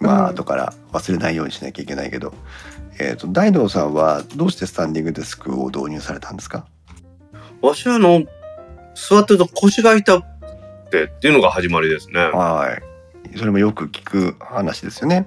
[0.00, 0.24] まうん。
[0.26, 2.32] あ後から忘れないようにしなきゃいけないけど、
[2.98, 6.64] えー、と大道さんはどうしてスタンディングデスクを導入されたんですか？
[7.62, 8.24] わしはあの、
[8.94, 10.24] 座ってると腰が痛く
[10.90, 12.20] てっていうのが始まりですね。
[12.20, 12.92] はい
[13.38, 15.26] それもよく聞く話ですよね。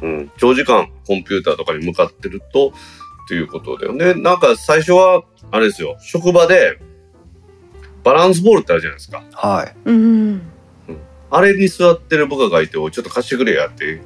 [0.00, 0.32] うんうん。
[0.38, 4.14] 長時間コンピューターとかに向かってると、っていうことだよね。
[4.14, 6.78] なんか最初は、あれですよ、職場で、
[8.02, 9.22] バランスボールってあるじゃないですか。
[9.32, 10.42] はいうん
[11.32, 14.00] あれに座ってる部下がいて、ちょっと貸してくれやって、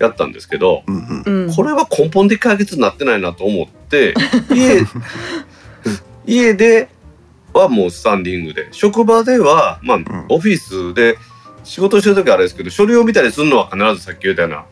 [0.00, 4.14] やったんですけど、うんうんうん、これは根本的解決になってないなと思って、
[4.50, 4.80] 家、
[6.26, 6.88] 家で
[7.52, 11.18] はもうスタンディングで、職場では、まあ、んオフィスで
[11.64, 14.66] 仕事してる時はあれですけど、書類を見たりするのは必ずさっき言ったような、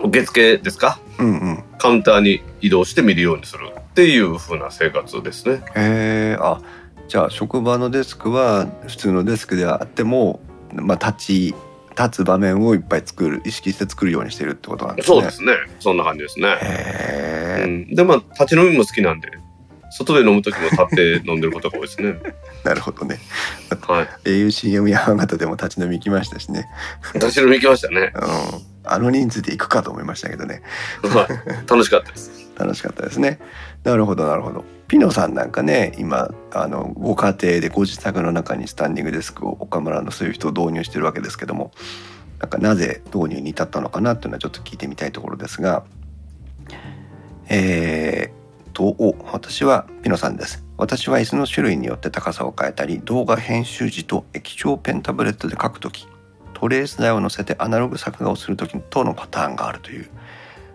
[0.00, 1.00] 受付ですか？
[1.18, 5.62] うんうんカウンターに移動して見るようにするっていう風な生活ですね。
[5.76, 6.60] へえあ
[7.06, 10.40] じゃあ職場のデスクは普通のデスクであっても、
[10.72, 11.54] まあ、立ち
[11.90, 15.16] 立つ場面をいっぱい作る意識して作るようにしてるってことなんですね。
[15.16, 15.52] そうですね。
[15.80, 16.48] そんな感じですね。
[16.48, 19.28] へえ、うん、でまあ立ち飲みも好きなんで
[19.98, 22.18] 外で飲む時も立って飲んでることが多いですね。
[22.64, 23.18] なるほどね。
[23.80, 24.28] はい。
[24.28, 26.68] AUCM 山形でも立ち飲み行きましたしね。
[27.14, 28.12] 立ち飲み行きましたね。
[28.14, 28.22] うん。
[28.84, 30.62] あの人数で行くかと思いましたけどね。
[31.02, 31.28] はい。
[31.68, 32.30] 楽しかったです。
[32.56, 33.40] 楽しかったですね。
[33.84, 34.64] なるほどなるほど。
[34.86, 41.72] ピノさんなんかね今あのご家庭でご自宅の中にスタンディングデスクを岡村のそういう人を導入してるわけですけども
[42.40, 45.84] なんかなぜ導入に至ったのかなっていうのはちょっと聞いてみたいところですが
[47.50, 48.37] えー、
[48.78, 50.64] とお私はピノさんです。
[50.76, 56.06] 私は椅子の種類によって高さを変えたり動画編集時と液晶ペンタブレットで書くとき
[56.54, 60.08] トレース台を乗せてアナログ作画をするときとのパターンがあるという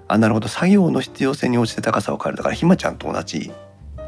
[0.09, 2.37] あなるほど作業の必要性に応じて高さを変える。
[2.37, 3.53] だからひまちゃんと同じ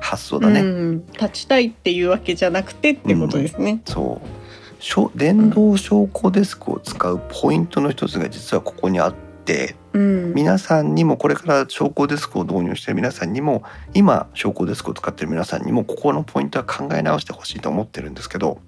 [0.02, 3.82] 発想だね、うん、立ちたいっていうわけじゃなくてってことですね。
[3.86, 4.84] そう。
[4.84, 9.16] しょ電動昇降デスクを使うポイントの一つが実はここにあっ
[9.46, 18.60] てうん、皆さんにもこれから昇降デスクを導入している皆さんにも今昇降デスクを使っている皆さんにもここのポイントは考え直してほしいと思ってるんですけど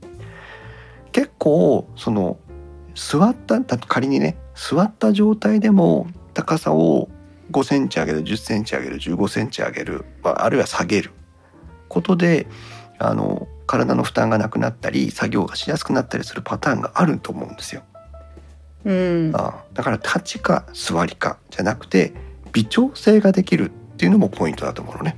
[1.11, 2.39] 結構その
[2.95, 7.09] 座っただ仮にね座った状態でも高さを
[7.51, 11.11] 5センチ上げる10センチ上げる15センチ上げる、まあ、あるいは下げる
[11.89, 12.47] ことで
[12.99, 17.83] あの体の負担がなくなったり作業がしやすくなったりするパターンがあると思うんですよ。
[18.87, 18.91] う
[19.31, 22.13] ん、ああだから立ちか座りかじゃなくて
[22.53, 25.17] 微調整ができるっていうのもポイントだと思うのね。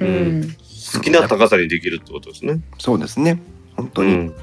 [0.00, 0.56] うん、
[0.92, 2.60] 好きな高さにできるってことですね。
[2.78, 3.40] そうですね
[3.76, 4.34] 本当に、うん。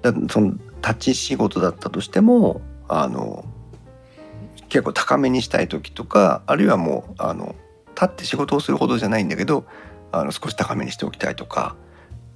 [0.00, 3.44] だその立ち仕事だったとしてもあの
[4.70, 7.54] 結構高めにしたい時とかあるいはもうあの
[7.90, 9.66] 立って仕事をするほどじゃないんだけど
[10.12, 11.76] あの少し高めにしておきたいとか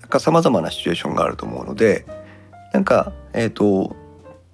[0.01, 2.05] なんかさまざまなシチュエーションがあると思うので
[2.75, 3.97] なんかえっ、と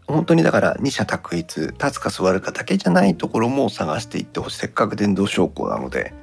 [0.07, 6.15] 本当にだから二者択一立つか座るかだけじゃないところも探していってほしいせっかく電動昇降なので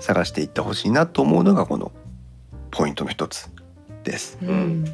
[0.00, 1.92] 探していってほしいなと思うのがこの
[2.70, 3.48] ポイントの一つ
[4.04, 4.38] です。
[4.42, 4.84] うん、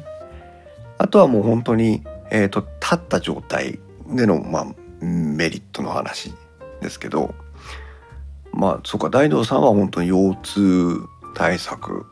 [0.97, 4.65] あとはもう本当に、えー、と立った状態での、まあ、
[5.01, 6.33] メリットの話
[6.81, 7.35] ですけど
[8.53, 12.05] まあそうか大道さんは本当に腰痛対策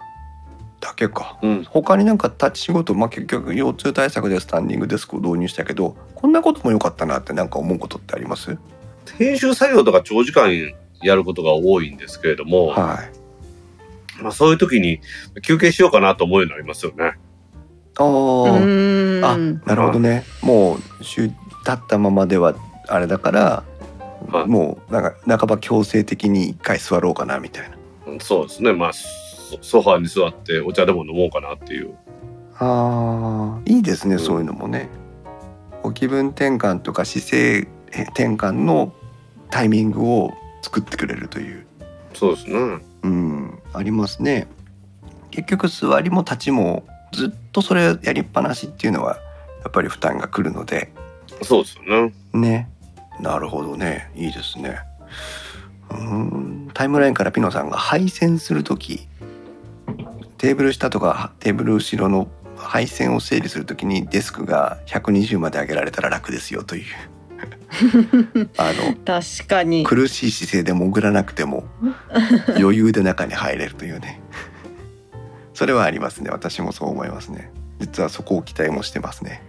[0.82, 1.64] だけかうん。
[1.64, 8.58] 他になんか立ち仕事、まあ、結局腰痛対策でスタンディングデスクを導入したけどこんなことも良かったなってなんか思うことってあります？
[9.18, 10.52] 編集作業とか長時間
[11.02, 13.00] やることが多いんですけれども、は
[14.18, 15.00] いまあそういう時に
[15.42, 17.14] 休憩しようかなと思うようになりますよね。
[17.98, 21.36] ああなるほどねもうしゅ立
[21.72, 22.56] ったままでは
[22.88, 23.64] あれだから
[24.32, 27.78] はいもうなんか半ば強制的に一回座ろうかなみたいな。
[28.08, 28.74] うんそうですね。
[28.74, 28.92] まあ
[29.52, 31.96] ソソファーに座ってお茶でも飲もうかなっていう。
[32.58, 34.90] ああいいですね、うんそういうのもね。
[35.84, 37.68] お気分転換とか姿勢
[38.10, 38.94] 転換の
[39.50, 40.32] タイミングを
[40.62, 41.66] 作ってくれるという、
[42.14, 42.80] そうですね。
[43.04, 44.48] うん、ありますね。
[45.32, 49.18] 結局座りも立ちもずっとそれやりっぱなしっていうのは
[49.64, 50.92] やっぱり負担がくるので
[51.42, 52.14] そうですよね。
[52.34, 52.70] ね
[53.20, 54.80] なるほどねいいですね。
[55.90, 59.08] うんタイムラインからピノさんが配線する時
[60.42, 66.84] テーブル下とかテーブル後ろの配線を整理するときにデスクが120まで上げられたら楽ですよという。
[68.58, 69.84] あの確かに。
[69.84, 71.66] 苦しい姿勢で潜らなくても
[72.58, 74.20] 余裕で中に入れるというね。
[75.54, 76.32] それはありますね。
[76.32, 77.52] 私もそう思いますね。
[77.80, 79.44] 実はそこを期待もしてますね。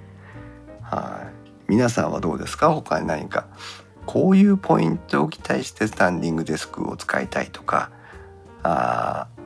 [0.83, 1.23] は
[1.69, 1.71] い。
[1.73, 2.69] 皆さんはどうですか？
[2.71, 3.47] 他に何か。
[4.05, 7.91] こういうポイントを期待してスタンディングデスクを使いたいとか。
[8.63, 9.42] あー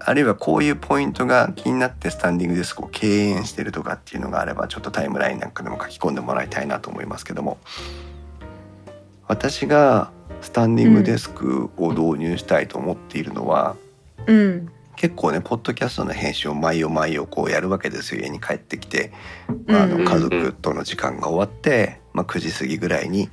[0.00, 7.58] あるいはこういうポイントが気になってスタンディングデスクを敬遠してるとかっていうのがあればちょっとタイムラインなんかでも書き込んでもらいたいなと思いますけども。
[9.30, 13.76] 私がスタンディングデスクを導入したいと思っているのは、
[14.26, 18.22] うん、結構ねポッドキャストの編集を毎夜毎夜こうやるわけですよ。
[18.22, 19.12] 家に帰ってきて、
[19.66, 23.30] まあ、あの家族との時間が終わって、まあ、9時過ぎぐらいに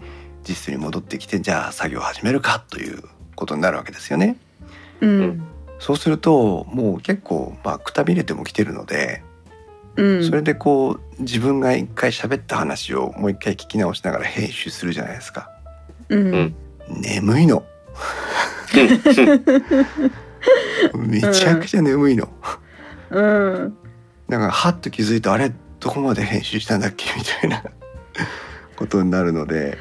[0.47, 3.01] 実室に戻ってきてじゃあ作業始めるかという
[3.36, 4.38] ことになるわけですよね。
[5.01, 5.43] うん、
[5.80, 9.23] そうするともう結構まあくたびれても来てるので、
[9.95, 15.49] うん、それでこう自分が一回喋った話をもう一回聞き直しながら編集するじゃないですか。
[16.09, 16.55] うん、うん
[17.01, 17.63] 眠いの。
[20.95, 22.30] めちゃくちゃ眠いの。
[23.09, 23.78] うん、
[24.30, 27.05] だからはっと気づいてあれどこまで編集したんだっけ？
[27.15, 27.63] みたいな
[28.75, 29.78] ことになるので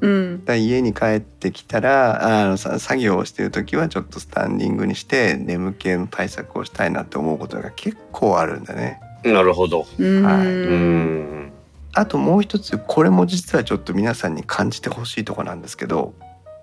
[0.00, 9.00] うん、家に帰ってきたらあのさ作業をしてる時はちょっとスタンディングにして眠気の対策をしたいなって思うことが結構あるんだね。
[9.24, 9.80] うなるほど。
[9.80, 11.52] はいうんん。
[11.92, 16.14] あともう一つこれも実はちょっと皆さんに感じてほしいとこなんですけど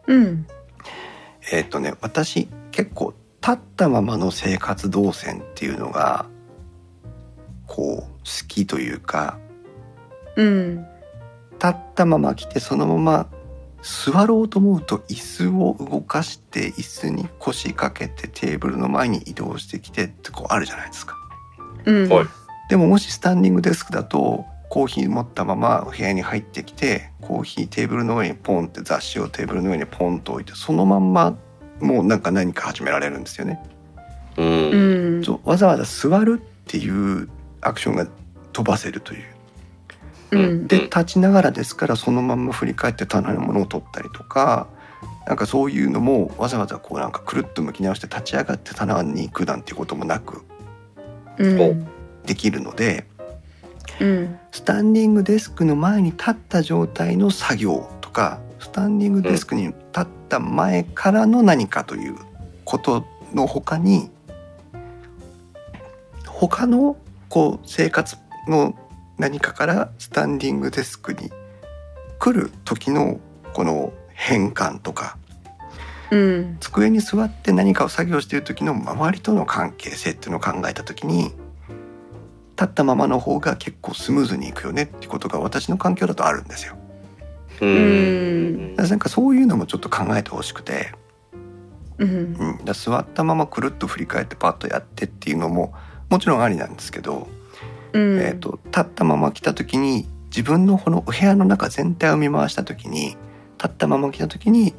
[0.07, 0.47] うん
[1.51, 6.25] えっ、とね私結構立ったままの生活動線っていうのが
[7.65, 9.37] こう好きというか
[10.35, 10.85] うん
[11.61, 13.27] 立ったまま来てそのまま
[13.81, 21.15] 座ろうと思うと椅子を動かして椅子に腰掛けてテーブルの前に移動してきてってこうあるじゃないですか。
[21.85, 22.25] うんはい
[22.69, 31.37] でももしスタンディングデスクだとコーヒー持ったまま部屋に入ってきてコーヒーテーブルの上にポンって雑誌をテーブルの上にポンと置いてそのまんま
[31.79, 33.63] もうなんか何か始められるんですよね。
[34.35, 37.29] うんわざわざ座るっていう
[37.61, 38.07] アクションが
[38.51, 39.36] 飛ばせるという。
[40.31, 44.67] うんで立ちながらですからそのまんま振り返って棚のものを取ったりとか
[45.25, 50.43] なんかそういうのもわざわざこうなんかくるっと向き直して立ち上がって棚に行くなんていうこともなく
[51.37, 51.87] うん。
[52.25, 53.05] できるので
[53.99, 54.39] うん。
[54.51, 62.15] スタンディングデスクの前に立った状態の作業とかスタンディングデスクに立った前からの何かという
[62.65, 64.09] ことの他に
[66.25, 66.97] 他の
[67.29, 68.15] こう生活
[68.47, 68.77] の
[69.17, 71.31] 何かからスタンディングデスクに
[72.19, 73.19] 来る時の
[73.53, 75.17] この変換とか
[76.11, 76.57] うん。
[76.59, 81.33] 机に座って何かを作業している時の周りとの関係性っていうのを考えた時に
[82.51, 86.75] 立ったままの方が結構スムーズにいくよねってことが私の環境だとあるんですよ。
[87.61, 88.75] ううん。
[88.75, 90.91] なんかそういうのもちょっと考えてほしくて、
[91.97, 92.09] うん。
[92.09, 95.73] うん、座ったままくるっと振り返ってパッとやってっていうのも
[96.09, 97.27] もちろんありなんですけど、
[97.97, 103.17] うんえー、と立ったまま来た時に自分のこのお部屋の中全体を見回した時に
[103.57, 104.73] 立ったまま来た時に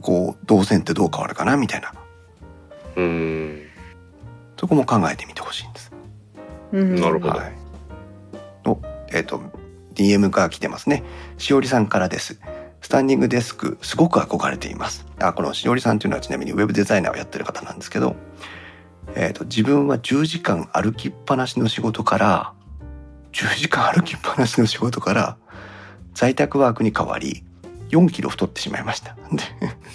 [0.00, 1.92] こう動線ってどう変わるかなみたいな
[2.96, 3.62] うん
[4.58, 5.92] そこも考えてみてほしいんです。
[6.72, 7.52] うんなるほどはい、
[8.66, 8.80] お
[9.12, 9.40] えっ、と
[9.94, 11.02] DM が来てますね。
[11.38, 12.40] しおりさんからです。
[12.80, 15.06] スタンディングデスクすごく憧れています。
[15.18, 18.16] あこのしおりさんというのはちなみにウェブデザイナーをやってる方なんですけど、
[19.14, 22.52] えっ、と自分は10時間歩きっぱなしの仕事から
[23.32, 25.36] 10時間歩きっぱなしの仕事から
[26.14, 27.44] 在宅ワークに変わり
[27.90, 29.16] 4キロ太ってしまいました。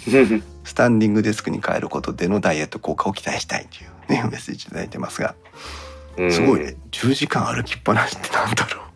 [0.07, 5.35] で スタンディングデスクに変えることでのダイエット効果を期待したいというねメッセージいただいてますが。
[6.29, 6.75] すごいね。
[6.91, 8.89] 10時間歩きっぱなしってなんだろう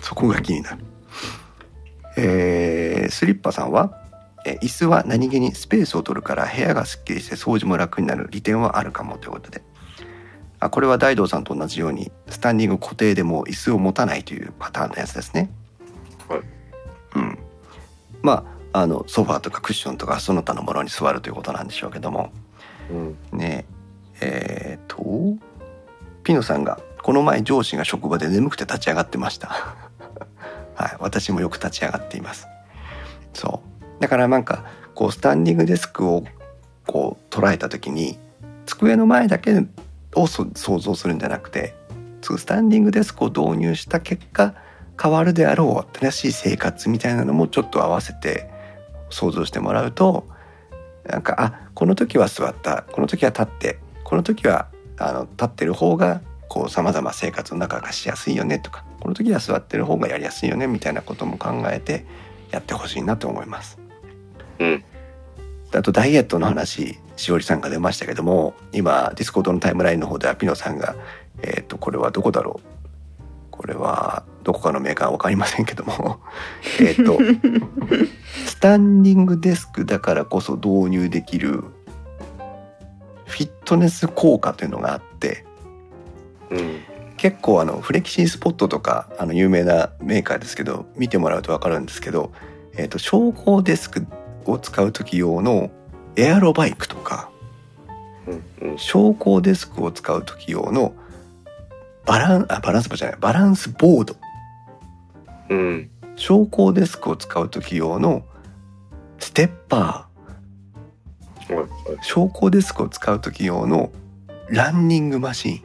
[0.00, 0.78] そこが気になる、
[2.16, 4.05] えースリッパさんは
[4.46, 9.62] えー椅子は何気にスペースを取るから部屋がすっきりして掃除も楽になる利点はあるかもということで。
[10.58, 15.50] あこれは大道さんと同じようにスタンディング固定でも椅子を持たないというパターンのやつですね。
[16.28, 16.40] はい。
[17.16, 17.38] うん。
[18.22, 22.32] まああのソファーとかクッションとかその他のものに座るということなんでしょうけども。
[22.90, 23.38] うん。
[23.38, 23.66] ね。
[24.20, 25.36] えー、と
[26.22, 29.48] ピノさんがこの前上司が職場で眠くて立ち上がってました。
[30.74, 30.96] はい。
[31.00, 32.46] 私もよく立ち上がっています。
[33.34, 36.24] そうだからなんかこうスタンディングデスクを
[36.86, 38.18] こう捉えた時に
[38.66, 39.66] 机の前だけ
[40.14, 41.74] を想像するんじゃなくて
[42.22, 44.54] スタンディングデスクを導入した結果
[45.00, 48.50] 変わるであろう新しい生活みたいなのもちょっと合わせて
[49.10, 50.26] 想像してもらうと
[51.04, 54.68] なんかあこの時は座ったこの時は立ってこの時は
[54.98, 56.22] あの立ってる方が
[56.68, 62.06] さまざま生活の中がしやすいよねとかこの時は座ってる方がやりやすいよねみたいなことも考えて
[62.50, 63.85] やってほしいなと思います。
[64.58, 64.84] うん。
[65.74, 70.94] あとダイエットの話しおりさんが出ましたけども今ディスコードのタイムラインの方ではピノさんが
[71.42, 72.76] えっ、とこれはどこだろう？
[73.50, 76.20] これはどこかのメーカーわかりませんけども
[76.80, 77.18] えっと
[78.46, 81.64] スタンディングデスクだからこそ導入できる
[83.24, 85.44] フィットネス効果というのがあって
[86.50, 86.80] うん。
[87.16, 92.30] 結構あのフレキシースポットとかあの有名なメーカーですけど見てもらうと分かるんですけど、
[92.76, 94.06] えー、と昇降デスク
[94.52, 95.70] を使う時用の
[96.16, 97.30] エアロバイクとか
[98.26, 98.78] うんうん。
[98.78, 100.94] 昇降デスクを使う時用の
[102.04, 104.16] バランあバランスボじゃないバランスボード。
[105.50, 105.90] うん。
[106.16, 108.24] 昇降デスクを使う時用の
[109.18, 110.08] ステッパは
[111.50, 111.64] いはい。
[111.64, 111.68] ー
[112.02, 113.90] 昇降デスクを使う時用の
[114.48, 115.62] ランニングマシン。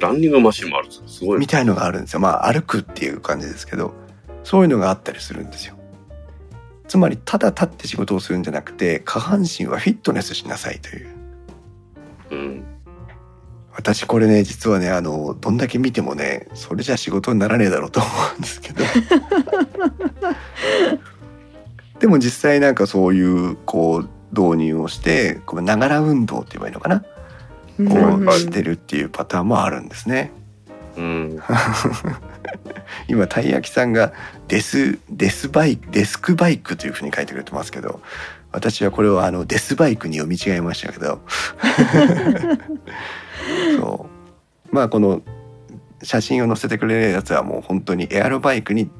[0.00, 1.38] ランニングマシンもあるんですかすごい。
[1.38, 2.20] みたいのがあるんですよ。
[2.20, 3.94] まあ歩くっていう感じですけど
[4.44, 5.73] そういうのがあったりするんですよ
[6.88, 11.08] つまりただ立って仕事をするんじゃなくて下半身はフィットネスしなさいという。
[12.30, 12.64] うん。
[13.76, 18.84] 私これね実はねあのどんだけ見てもねそれじゃ仕事にならねえだろうと思うんですけど。
[22.00, 24.08] でも実際なんかそういうこう
[24.38, 27.04] 導入をしてこうながら運動って言えばいいのかな、
[27.78, 27.92] うん。
[28.24, 30.32] をはいしてるっていうパターンもあるんですね。
[30.96, 31.40] うん。
[33.08, 34.12] 今たい焼きさんが
[34.48, 38.00] デスデスバイクデスクバイクというふうに書いてくれてますけど
[38.52, 41.20] 私はこれをあのデスバイクに読み違えましたけど。
[43.76, 44.06] そ
[44.70, 44.74] う。
[44.74, 45.22] まあこの
[46.02, 48.90] 写真を載せてくれるやつはもう本当にエアロバイクに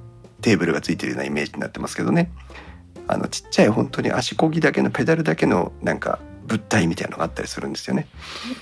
[0.41, 2.33] テーブルがついてるようなイメージになってますけどね。
[3.07, 8.07] あのちっちゃい本当に足こぎだけのペダルだけのなんか物体みたいなのがあったりするんですよね。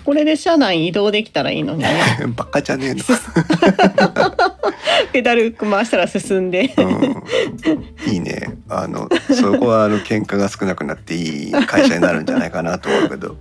[0.05, 2.01] これで車内移動できたらいいのにね。
[2.37, 3.03] バカじゃねえの。
[5.13, 6.73] ペダル回したら進んで。
[6.77, 8.57] うん、いいね。
[8.69, 13.37] あのそこはあの喧嘩が少なくなっていい会社になるんじゃないかなと思うけど。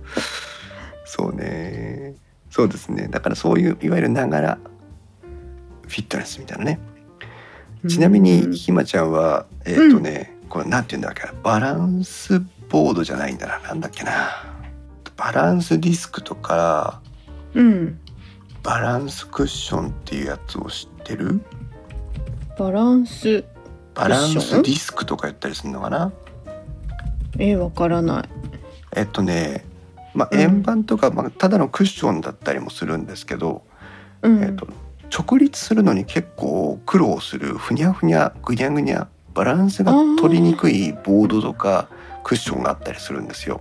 [1.04, 2.14] そうね。
[2.50, 3.08] そうですね。
[3.08, 4.58] だからそういういわゆるながら
[5.88, 6.80] フィットネスみたいなね。
[7.88, 13.60] ちなみにひまちゃんはえっ、とね、これなんて言うんだっけなバランスボードじゃないんだな。
[13.60, 14.12] なんだっけな。
[15.14, 17.02] バランスディスクとか
[17.52, 18.00] うん。
[18.62, 21.42] バランスクッションっていうやつを知ってる？
[22.58, 23.44] バランス
[23.94, 26.12] バランスディスクとか言ったりするのかな？
[27.38, 28.28] えわからない。
[28.96, 29.66] えっとね、
[30.14, 30.40] まあ、うん。
[30.40, 33.64] 円盤とか、まあ、ただのクッションだったりもするんですけど、
[34.22, 34.66] うん、えっと、
[35.14, 41.88] 直立するのに結構苦労するふにゃふにゃぐにゃぐにゃバランスが取りにくいボードとか
[42.22, 43.60] クッションがあったりするんですよ。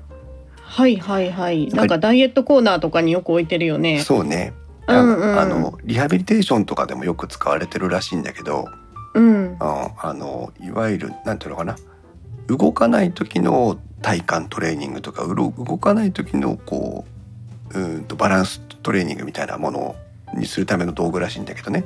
[0.55, 1.68] はいはいはい。
[1.68, 3.99] なんかダイエットコーナーとかによく置いてるよね。
[4.01, 4.53] そうね。
[4.88, 5.39] あの,、うんうん。
[5.39, 8.68] あのリハビリテーションとかでもよく使われてるらしいんだけど、
[9.14, 9.26] うん。
[9.26, 11.76] うん、あのいわゆるなんていうのかな。
[12.47, 17.05] 動かない時の体幹トレーニングとかうろ動かない時のこ
[17.74, 19.95] ううーんとバランストレーニングみたいなもの
[20.36, 21.84] にするための道具らしいんだけどね。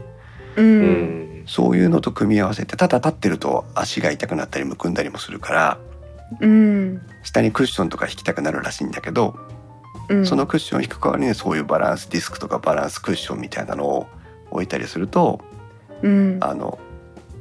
[0.56, 0.82] ううん
[1.42, 1.44] ん。
[1.48, 5.78] そういうのと組み合わせてただ立ってると足が痛くなったりむくんだりもするから
[6.40, 9.38] うん下にクッションとか引きたくなるらしいんだけど、
[10.10, 14.08] うんそのクッションを引く代わりにそういうバランスディスクとかバランスクッションみたいなのを
[14.52, 15.42] 置いたりすると
[16.04, 16.78] うんあの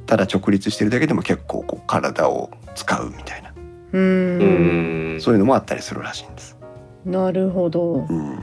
[0.07, 3.51] ただ直立してるだけでも結構こう体を使うみたいな
[3.93, 5.21] ううんん。
[5.21, 6.57] そういうのもあったりするらしいんです。
[7.05, 8.39] なるほどうん、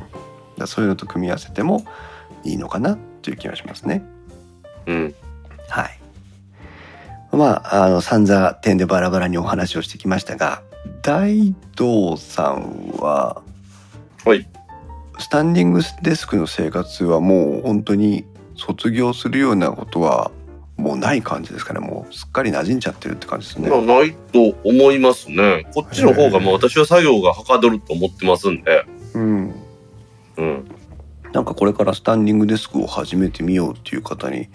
[0.57, 1.85] だそういうのと組み合わせても
[2.45, 4.05] いいのかなという気がしますね。
[4.87, 5.15] うん。
[5.69, 6.02] はい。
[7.33, 10.63] まああの散々点でバラバラにお話をしてきましたが
[11.03, 13.43] 大道さんは
[14.25, 14.47] はい。
[15.19, 18.25] スタンディングデスクの生活はもう本当に
[18.57, 20.31] 卒業するようなことは
[20.77, 23.69] もうない感じですかねもうすっかり馴染んじゃってるって感じですね。
[23.69, 25.67] まあ、ないと思いますね。
[25.75, 28.85] こっちの方が、まあ、私は作業がはかどると思ってますんで。
[29.15, 29.55] うん
[30.39, 30.65] うん。
[31.33, 34.49] なんかこれからスタンディングデスクを始めてみようっていう方に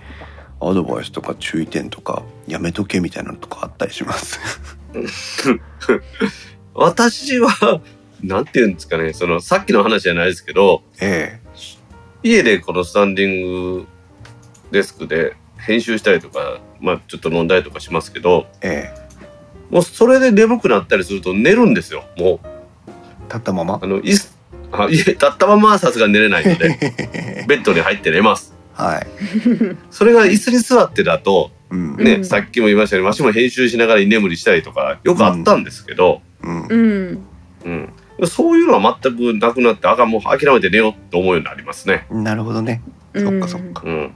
[0.60, 4.40] アドバイスとか注意点とかやめとけみたいなのとかあったりします？
[6.74, 7.82] 私は、
[8.24, 11.40] なんて言うんですかね、その、さっきの話じゃないですけど、え
[12.24, 13.86] 家でこのスタンディング
[14.72, 19.08] デスクで編集したりとか、まあ、ちょっと飲んだりとかしますけど、ええ
[19.70, 22.06] もうそれで眠くなったりすると寝るんですよ。
[22.18, 23.80] もう、え立ったまま？
[23.82, 24.38] あの、いす、
[24.72, 26.70] あ、いえ、立ったままはさすがに寝れないので、
[27.48, 28.56] ベッドに入って寝ます。
[28.78, 29.08] はい。
[29.90, 31.98] それが椅子に座ってだと、うん。
[31.98, 36.68] ね、うんさっきも言いましたように、わしも編集しながら居眠りしたりとか、よくあったんですけど、うん。
[36.68, 37.20] うん
[37.66, 38.28] うん。
[38.28, 42.06] そういうのは全くなくなって、あかん、もう諦めて寝ようと思うようになりますね。
[42.12, 42.82] なるほどね。
[43.16, 43.84] そっかそっか。
[43.86, 44.12] うん。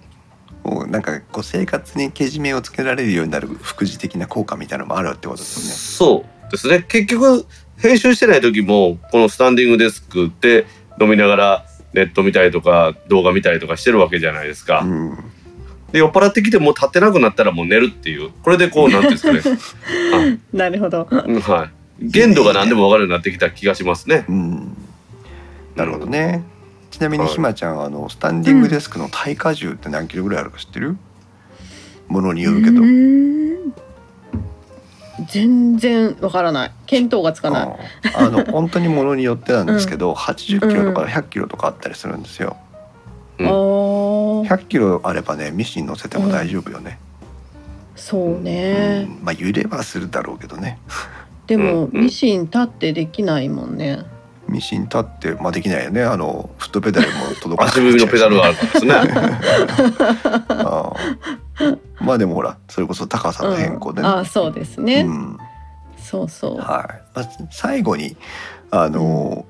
[0.64, 6.86] もうなんかこう生活にけじめをつけられるようになる副次的な効果みたいなのもあるってことですそうですね。
[6.88, 7.46] 結局、
[7.78, 10.68] 編集してない時も、このスタンディングデスクで
[11.00, 14.82] 飲みながらネット見たりとか動画見たりとかしてるわけじゃないですか。
[14.82, 15.18] うん。
[15.92, 18.32] で、酔っ払ってきてもう立ってなくなったらもう寝るっていう。
[18.44, 20.40] これでこう、なんていうんですかね。
[20.54, 21.70] なるほどうんはい。
[22.08, 24.26] 限度が何でも分かるようになってきた気がしますね。
[24.28, 24.78] うん。
[25.76, 26.44] なるほどね。
[26.92, 30.98] ちなみにはいひまちゃんはあのスタンディングデスクの耐荷重って何キロぐらいあるか知ってる？
[32.08, 32.82] ものによるけど
[35.28, 36.72] 全然わからない。
[36.88, 37.68] 見当がつかない。
[38.16, 42.58] ああの本当にものによってなんですけど、80キロとか100キロとかあったりするんですよ。
[43.40, 43.48] うん。
[43.48, 44.48] あー。
[44.48, 47.00] 100キロあればねミシン乗せても大丈夫よね。
[47.96, 49.26] そうね、うん。
[49.26, 50.80] まあ揺れはするだろうけどね。
[51.48, 51.92] でも、うん。
[51.94, 52.04] うん。
[52.06, 54.00] ミシン立ってできないもんね
[54.52, 56.04] ミシン立ってまあできないよね。
[56.04, 57.74] あのフットペダルも届かない。
[57.74, 58.94] 足踏みのペダルがあるからですね。
[62.02, 64.08] まあでもほらそれこそ高さの変更でね。
[64.08, 65.38] うん、あーそうですね、うん
[66.02, 67.18] そうそうはい。
[67.18, 68.18] まあ、最後に
[68.70, 69.46] あの、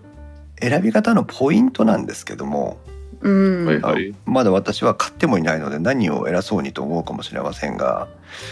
[0.59, 2.77] 選び方のポイントなんですけども、
[3.21, 4.13] うん、はいはい。
[4.25, 8.07] まだ私は買ってもいないので何を偉そうにと思うかもしれませんが、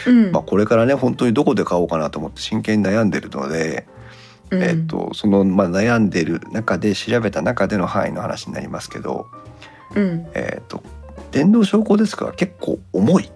[0.07, 3.98] うんまあこれからね本当にどこで買おうかなと思って真剣に悩んでるので、うん
[4.51, 9.27] えっとそのまあ悩んでる中で調べた中での範囲の話になりますけど、
[9.95, 10.27] うん。
[10.33, 10.83] えっと
[11.31, 13.29] 電動昇降デスクは結構重い。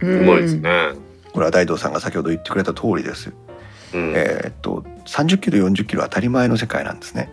[0.00, 0.90] ううまいですね。
[1.32, 3.32] これは大道さんが先ほど言ってくれた通りです、
[3.94, 4.12] うん。
[4.14, 7.30] えーっと30キロ40キロ当たり前の世界なんですね、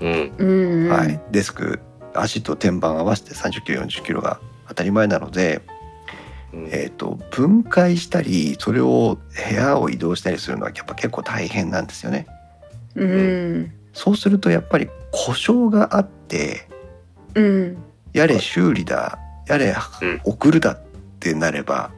[0.00, 0.32] うん。
[0.38, 1.80] うんはい、デスク
[2.14, 5.62] 足と天板合わせて30キロ40キロが当たり前なので、
[6.52, 6.66] うん。
[6.66, 9.18] えー、と分解したりそれを
[9.48, 12.26] 部屋を移動したりするのはやっぱ結構大変なんですよね。
[12.94, 16.68] うんそうするとやっぱり故障があって
[17.34, 17.76] うん
[18.12, 20.80] やれ修理だやれうん送るだっ
[21.20, 21.90] てなれば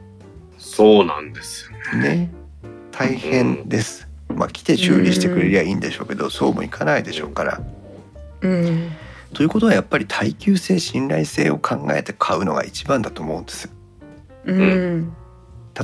[0.57, 2.09] そうなんですよね。
[2.09, 2.31] ね
[2.91, 4.07] 大変です。
[4.27, 7.61] まあ来て修理してくれりゃいいんでしょうけどそうもいかないでしょうから。
[8.41, 8.91] うん
[9.33, 13.69] ということはやっぱり耐久性信頼性を考えて買うのが一番だと思うんです。
[14.45, 15.13] うん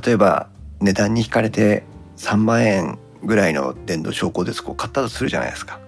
[0.06, 1.84] 例えば値段に惹かれて
[2.18, 5.80] 3万円ぐらいの電動昇降デスクを買ったとするじゃないですか。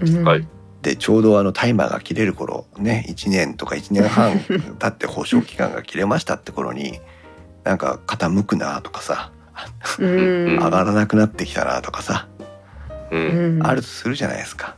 [0.00, 0.46] うんはい
[0.82, 4.38] でちょうどあのタイマーが切れる頃ね1年とか1年半
[4.78, 7.00] 経って保証期間が切れましたって頃に
[7.64, 9.32] なんか傾くなとかさ
[9.98, 12.28] うん上がらなくなってきたなとかさ、
[13.10, 13.16] う。
[13.16, 14.76] うんんあるとするじゃないですか。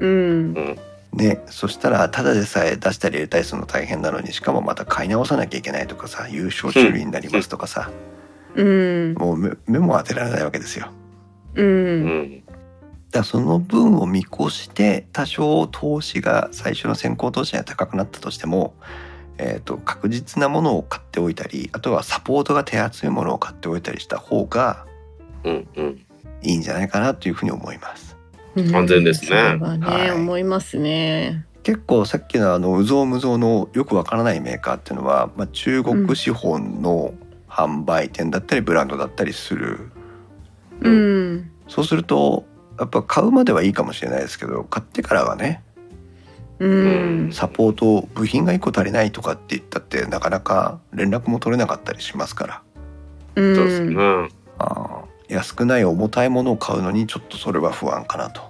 [0.00, 0.78] うんうん。
[1.12, 7.90] ね、そしたらただでさえ出したり入れたりするの大変なのにしかもまた買い直さなきゃいけないとかさ優勝種類になりますとかさ、
[8.54, 10.90] うんもう目目も当てられないわけですよ。
[11.56, 12.42] ううんん。
[12.46, 18.74] だからその分を見越して多少投資が最初の先行投資が高くなったとしても、
[19.38, 24.86] えー、と確実なものを買っておいたりあとはサポートが手厚いものを買っておいたりした方が
[25.44, 25.68] うん。
[25.76, 26.06] うん。
[26.42, 28.16] いいんじゃないかなというふうに思います。
[28.56, 37.12] 安全ですねね、はい思いますね結構さっきのあの有象無象のよくわからないメーカーっていうのは、まあ、中国資本の
[37.48, 39.90] 販売店だったりブランドだったりする、
[40.80, 41.50] うん。
[41.68, 42.44] そうすると
[42.78, 45.62] やっぱ買うまではいいかもしれないですけど買ってからはね
[46.58, 47.30] うん。
[47.32, 52.62] サポート部品が1個足りないとかって言ったってなかなか連絡も取れなかったりしますから。
[53.36, 53.94] うそうですね。
[53.94, 58.42] んあー安くない重たいものを買うのにちょっとそれは不安かなと。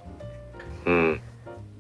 [0.87, 1.21] うん。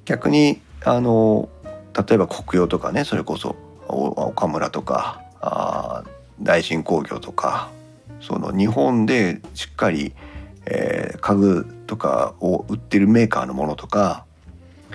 [0.05, 1.48] 逆にあの
[1.94, 3.56] 例えば国用とかねそれこそ
[3.89, 6.10] お岡村とかあー
[6.43, 7.70] 大新工業とか
[8.20, 10.14] その日本でしっかり、
[10.66, 14.26] えー家具とかを売ってるメーカーのものとか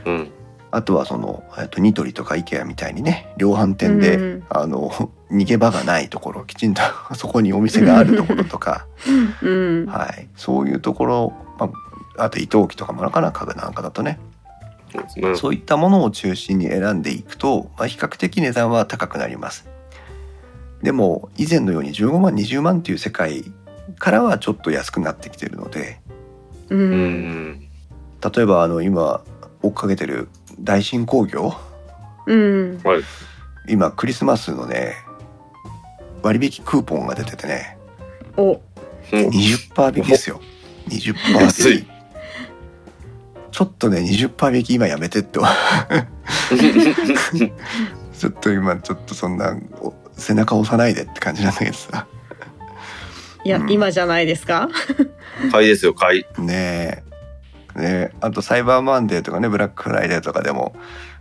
[0.06, 0.32] うん。
[0.74, 4.90] あとはその、えっとニトリとか IKEA みたいにね量販店で、うんあの
[5.32, 6.82] 逃げ場がないところきちんと
[7.16, 8.86] そこにお店があるところとか、
[9.42, 11.70] うんはい、そういうところ、ま
[12.18, 14.20] あ、あと伊藤機とかもなかなか家具なんかだとね
[14.92, 15.36] そうですね。
[15.36, 19.70] そういったものを中心に選んでいくと、まあ、比較的値段は高くなります。
[20.84, 23.46] でも以前のように15万20万っていう世界
[23.98, 26.00] からはちょっと安くなってきてるので
[26.70, 27.50] ううん。
[27.52, 27.60] ん。
[27.60, 29.24] 例えばあの今
[29.62, 31.54] 追っかけてる大新工業？
[32.28, 32.80] うん。
[32.84, 33.02] はい。
[33.68, 34.96] 今クリスマスのね
[36.24, 37.78] 割引クーポンが出ててね。
[38.38, 38.54] お。
[38.54, 38.62] うん
[39.12, 40.40] 20%引きですよ。
[40.88, 41.88] 20%安い引き。
[43.52, 45.40] ちょっとね20%引き今やめてって。
[48.18, 52.06] ちょっと今ちょっとそんなお背中押さないでって感じなんだけどさ
[53.44, 53.72] いや、うん。
[53.72, 54.70] 今じゃないですか？
[55.52, 56.42] 買いですよ、買い。
[56.42, 57.04] ね
[57.76, 57.80] え。
[57.80, 58.12] ねえ。
[58.22, 60.76] あとサイバーマンデーとかねブラックフライデーとかでも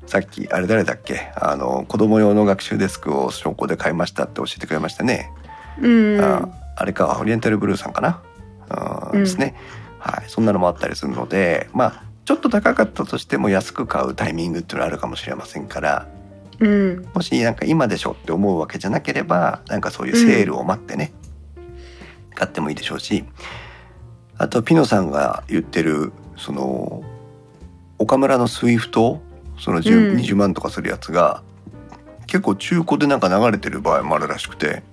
[0.06, 1.32] さっきあれ誰だっけ？
[1.36, 5.30] あの子供用の学習デスクを証拠で買いましたって教えてくれましたね、
[5.80, 6.20] うん。
[6.20, 8.22] ああれかオリエンタルブルーさんかな？
[9.12, 9.54] うんですね、
[9.98, 10.28] はい。
[10.28, 16.08] そんなのもあったりするのでまあちょっと高かったとしても安く買うタイミングっていうのはあるかもしれませんから
[16.58, 17.08] うん。
[17.14, 21.12] もしなんか今でしょって思うわけじゃなければなんかそういうセールを待ってね、
[22.34, 23.24] 買ってもいいでしょうし
[24.38, 27.02] あとピノさんが言ってるその
[27.98, 29.20] オカムラのスイフト
[29.58, 31.42] その10、うん20万とかするやつが
[32.26, 34.84] 結構中古でなんか流れてる場合もあるらしくて、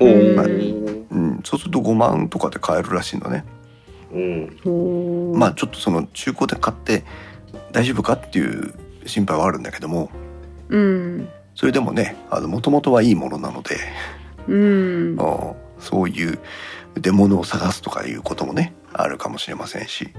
[0.00, 3.44] おうんーうん、そうすると5万とかで買えるらしいのね。
[4.12, 5.38] うん。
[5.38, 7.04] まあちょっとその中古で買って
[7.70, 8.74] 大丈夫かっていう
[9.06, 10.10] 心配はあるんだけども
[10.68, 13.76] うんそれでもねもともとはいいものなので。
[14.48, 16.38] うんあそういう
[16.94, 20.12] 出物を探すとかいうこともねあるかもしれませんし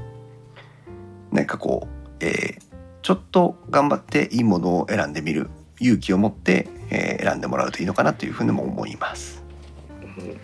[1.32, 2.68] なんかこう、えー
[3.04, 9.46] ちょっと頑張っていいものを選んでみる勇気を持って、えー選んでもらうといいのかなというふうにも思います。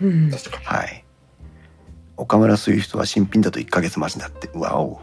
[0.00, 0.30] うん
[0.62, 1.04] はい。
[2.16, 4.48] オカムラスイフトは新品だと1ヶ月待ちだって。
[4.54, 4.98] わお。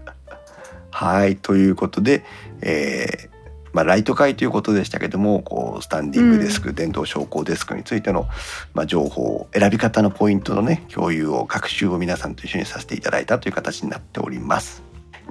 [0.90, 1.36] はい。
[1.36, 2.24] ということで、
[2.60, 3.33] えー
[3.74, 8.28] まあ、ライト回ということでしたけども、こう、スタンディングデスク、電動昇降デスクについての、
[8.72, 14.82] まあ、情報、選び方のポイントのね、共有を、学習を皆さんと一緒にさせていただいたという形になっております。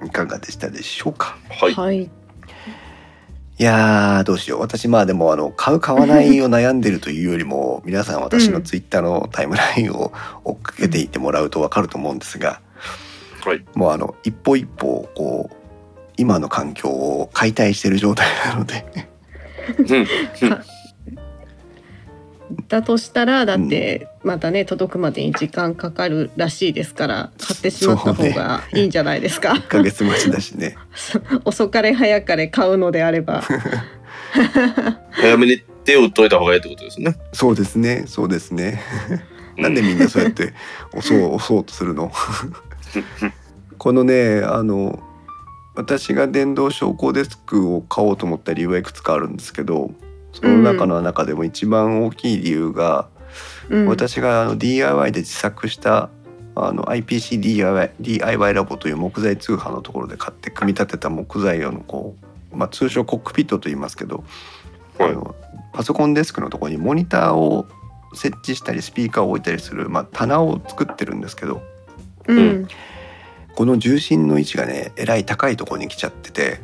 [0.06, 1.38] いかがでしたでしょうか？
[1.50, 1.56] に。
[1.58, 1.74] はい。
[1.74, 2.12] はい
[3.60, 10.12] いやーどうしよう私まあでもあの買う買わないを悩んでるというよりも 皆さん私のツイッターのタイムラインを
[10.44, 12.62] 追っかけていってもらうと分かると思うんですが
[13.46, 13.64] はい。
[13.76, 15.56] もうあの一歩一歩こう
[16.18, 18.86] 今の環境を解体してる状態なので。
[19.78, 20.08] うん。
[22.68, 30.76] だとしたらだってまたね届くまでに時間かかるらしいですから買ってしまった方がいいんじゃないですか、1ヶ月待ちだしね。
[31.46, 33.44] 遅かれ早かれ買うのであれば。
[35.12, 37.18] 早めに手を打っといた方がいいってことですね。
[37.34, 38.04] そうですね。
[38.08, 38.82] そうですね。
[39.58, 40.54] なんでみんなそうやって
[40.94, 42.12] 押そう押そうとするの？
[43.78, 45.00] このねあの
[45.76, 49.92] 私が電動昇降デスクを買おうと思った理由はいくつかあるんですけど
[50.34, 53.08] その中の中でも一番大きい理由が、
[53.70, 53.88] うん。
[53.88, 56.10] 私があの DIY で自作した
[56.56, 62.16] あの IPCDIY DIY ラボという木材通販のところで買って組み立てた木材用のこ
[62.52, 64.24] う、まあ、通称コックピットと言いますけど、
[64.98, 65.12] はい。
[65.12, 65.36] あの
[65.72, 67.66] パソコンデスクのところにモニターを
[68.14, 71.64] 設置したりスピーカーを置いたりする、まあ、棚を作ってるんですけど
[72.28, 72.68] うん
[73.56, 76.62] この重心の位置がねえらい高いところに来ちゃってて、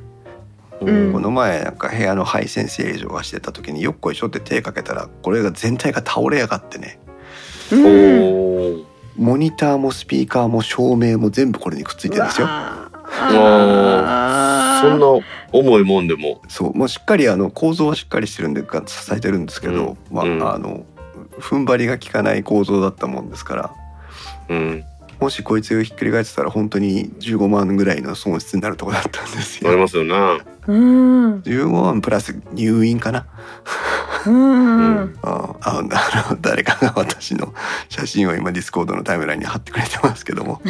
[0.82, 1.14] うん。
[1.14, 7.00] この前なんか部屋の配線整理をしてた時によっこいしょって手かけたらこれが全体が倒れやがってね。
[7.72, 8.86] うん。
[9.18, 12.48] モニターもスピーカーも照明も全部これにくっついてるんですよ。
[12.50, 12.90] あ
[14.82, 15.06] そんな
[15.52, 16.42] 重いもんでも。
[16.48, 16.74] そう。
[16.74, 20.50] もうしっかりあの構造はしっかりしてるんでが支えてるんですけど、まあ、うん。
[20.50, 20.86] あの
[21.40, 23.74] 踏ん張りが効かない構造だったもんですから。
[24.50, 24.84] うん。
[25.20, 29.70] もしこいつをひっくり返ってたら本当に15万ぐらいの損失になるとこだったんですよ。
[29.70, 30.16] なりますよね。
[30.68, 31.40] うん。
[31.42, 33.28] 15万プラス入院かな。
[34.26, 35.20] うん。
[35.22, 35.90] ああの
[36.42, 37.54] 誰かが私の
[37.90, 40.62] 写真を今ディスコードのタイムラインに貼ってくれてますけども。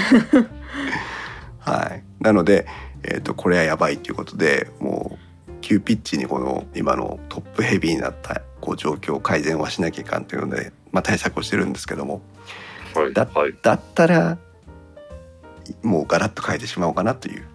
[1.59, 2.03] はい。
[2.19, 2.65] なので、
[3.03, 5.17] えー、とこれはやばいということでも
[5.47, 12.21] う急ピッチにこの今のトップヘビーになったこう状況を改善はしなきゃいかんというので、まあ、対策をしてるんですけども
[13.03, 13.13] はい。
[13.13, 13.55] だはい。
[13.61, 14.37] だったら
[15.83, 17.45] もうガラッと変えてしまおうかなという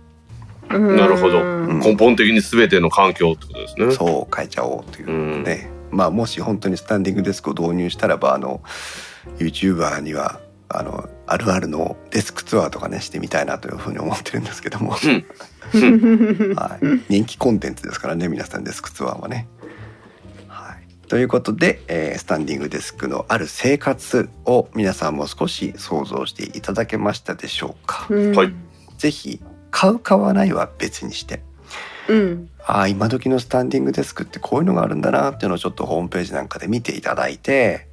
[0.69, 1.43] なるほどう
[1.75, 3.93] ん根本的に全ての環境ってことですね。
[3.93, 5.45] そう変えちゃおうといううん。
[5.45, 8.63] ね、まあもし本当にスタンディングデスクを導入したらばあの
[9.39, 19.47] YouTuber にはあのあるあるのデスクツアーとかねしてみたいなというふうに思ってるんですけども、 はい、人気コンテンツですからね皆さんデスクツアーはね。
[21.15, 28.09] はい、ということで、えースタンディングデスクのある生活を皆さんも少し想像していただけましたでしょうか。
[28.11, 28.53] うんはい
[28.99, 31.43] ぜひ買う買わないは別にして
[32.09, 37.87] うんああ今時のスタンディングデスクってこういうのがあるんだなっていうのをちょっとホームページなんかで見ていただいて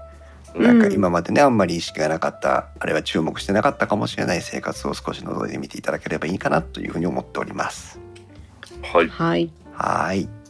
[0.55, 7.99] なんか今までねあんまり意識がなかったあるいは注目してなかったかもしれない生活を少し覗いてみていただければいいかなというふうに思っております。
[8.81, 9.07] はい。
[9.07, 10.40] はいはい。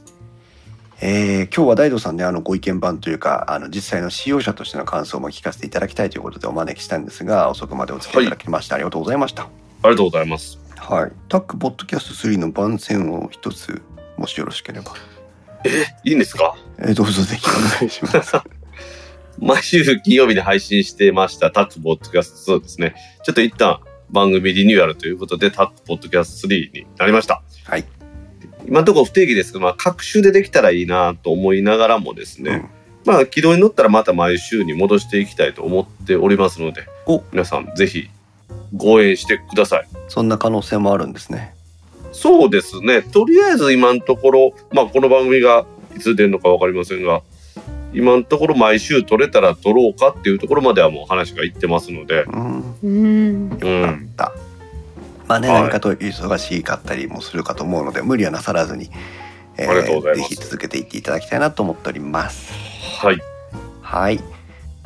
[1.03, 9.43] えー今日は大道さんねあのご意見番というかあの実際の使用者としての感想も聞かせていただきたいということでお招きしたんですが遅くまでお付き合いいただきまして、ありがとうございました。
[9.43, 9.47] あ
[9.85, 10.59] りがとうございます。
[10.77, 11.11] はい。
[11.27, 13.81] タックポッドキャスト3の番宣を一つ
[14.17, 14.93] もしよろしければ。
[16.03, 16.55] いいんですか？
[16.79, 18.33] えーどうぞぜひお願いします。
[19.39, 22.95] 毎週金曜日に配信してましたタックポッドキャスト2ですね。
[23.23, 23.79] ちょっと一旦
[24.11, 27.41] 番組リニューアルということでタックポッドキャスト3になりました。
[27.65, 27.85] はい。
[28.67, 32.69] 今のところ不定期ですけど、まあ、各週でできたらいいなと思いながらもですね、うん
[33.05, 38.09] まあ、軌道に乗ったらまた毎週に戻していきたいと思っておりますのでお、皆さんぜひ
[38.75, 39.87] ご応援してください。
[40.07, 41.53] そんな可能性もあるんですね。
[42.11, 43.01] そうですね。
[43.01, 45.65] とりあえず今のところ、まあこの番組が
[45.95, 47.21] いつ出るのかわかりませんが、
[47.93, 52.75] 今のところ毎週撮れたら撮ろうかっていうところまではもう話がいってますので、うん。
[52.83, 54.09] うんうよかっん。
[54.15, 54.33] た。
[55.31, 58.89] まあね、はい何かと忙しかったりもするかと思うので無理はなさらずに、
[59.57, 62.51] えありがとうございますぜひ続けていっていただきたいなと思っております。
[62.99, 63.17] はい。
[63.81, 64.19] はい。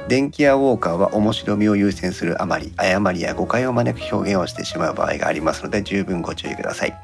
[0.08, 6.96] 電気屋ウォーカーは面白みを優先するあまり誤りや誤解を招く表現をしてしまう場合がありますので十分ご注意ください。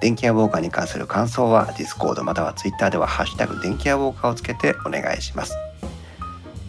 [0.00, 5.54] 電気屋ウォーカーに関する感想は Discord または Twitter ではハッシュタグ電気屋ウォーカーをつけてお願いします。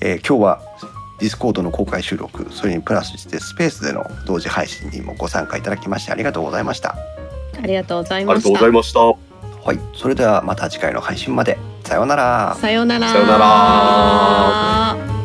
[0.01, 0.61] えー今日は
[1.21, 6.95] Discord の公開収録それにプラスしてスペースでの同時配信にもご参加いただきましてありがとうございました。
[7.61, 8.99] ありがとうございありがとうごましたざいました。
[8.99, 12.57] はい、それではまた次回の配信までさようなら。
[12.59, 15.20] さようならさようなら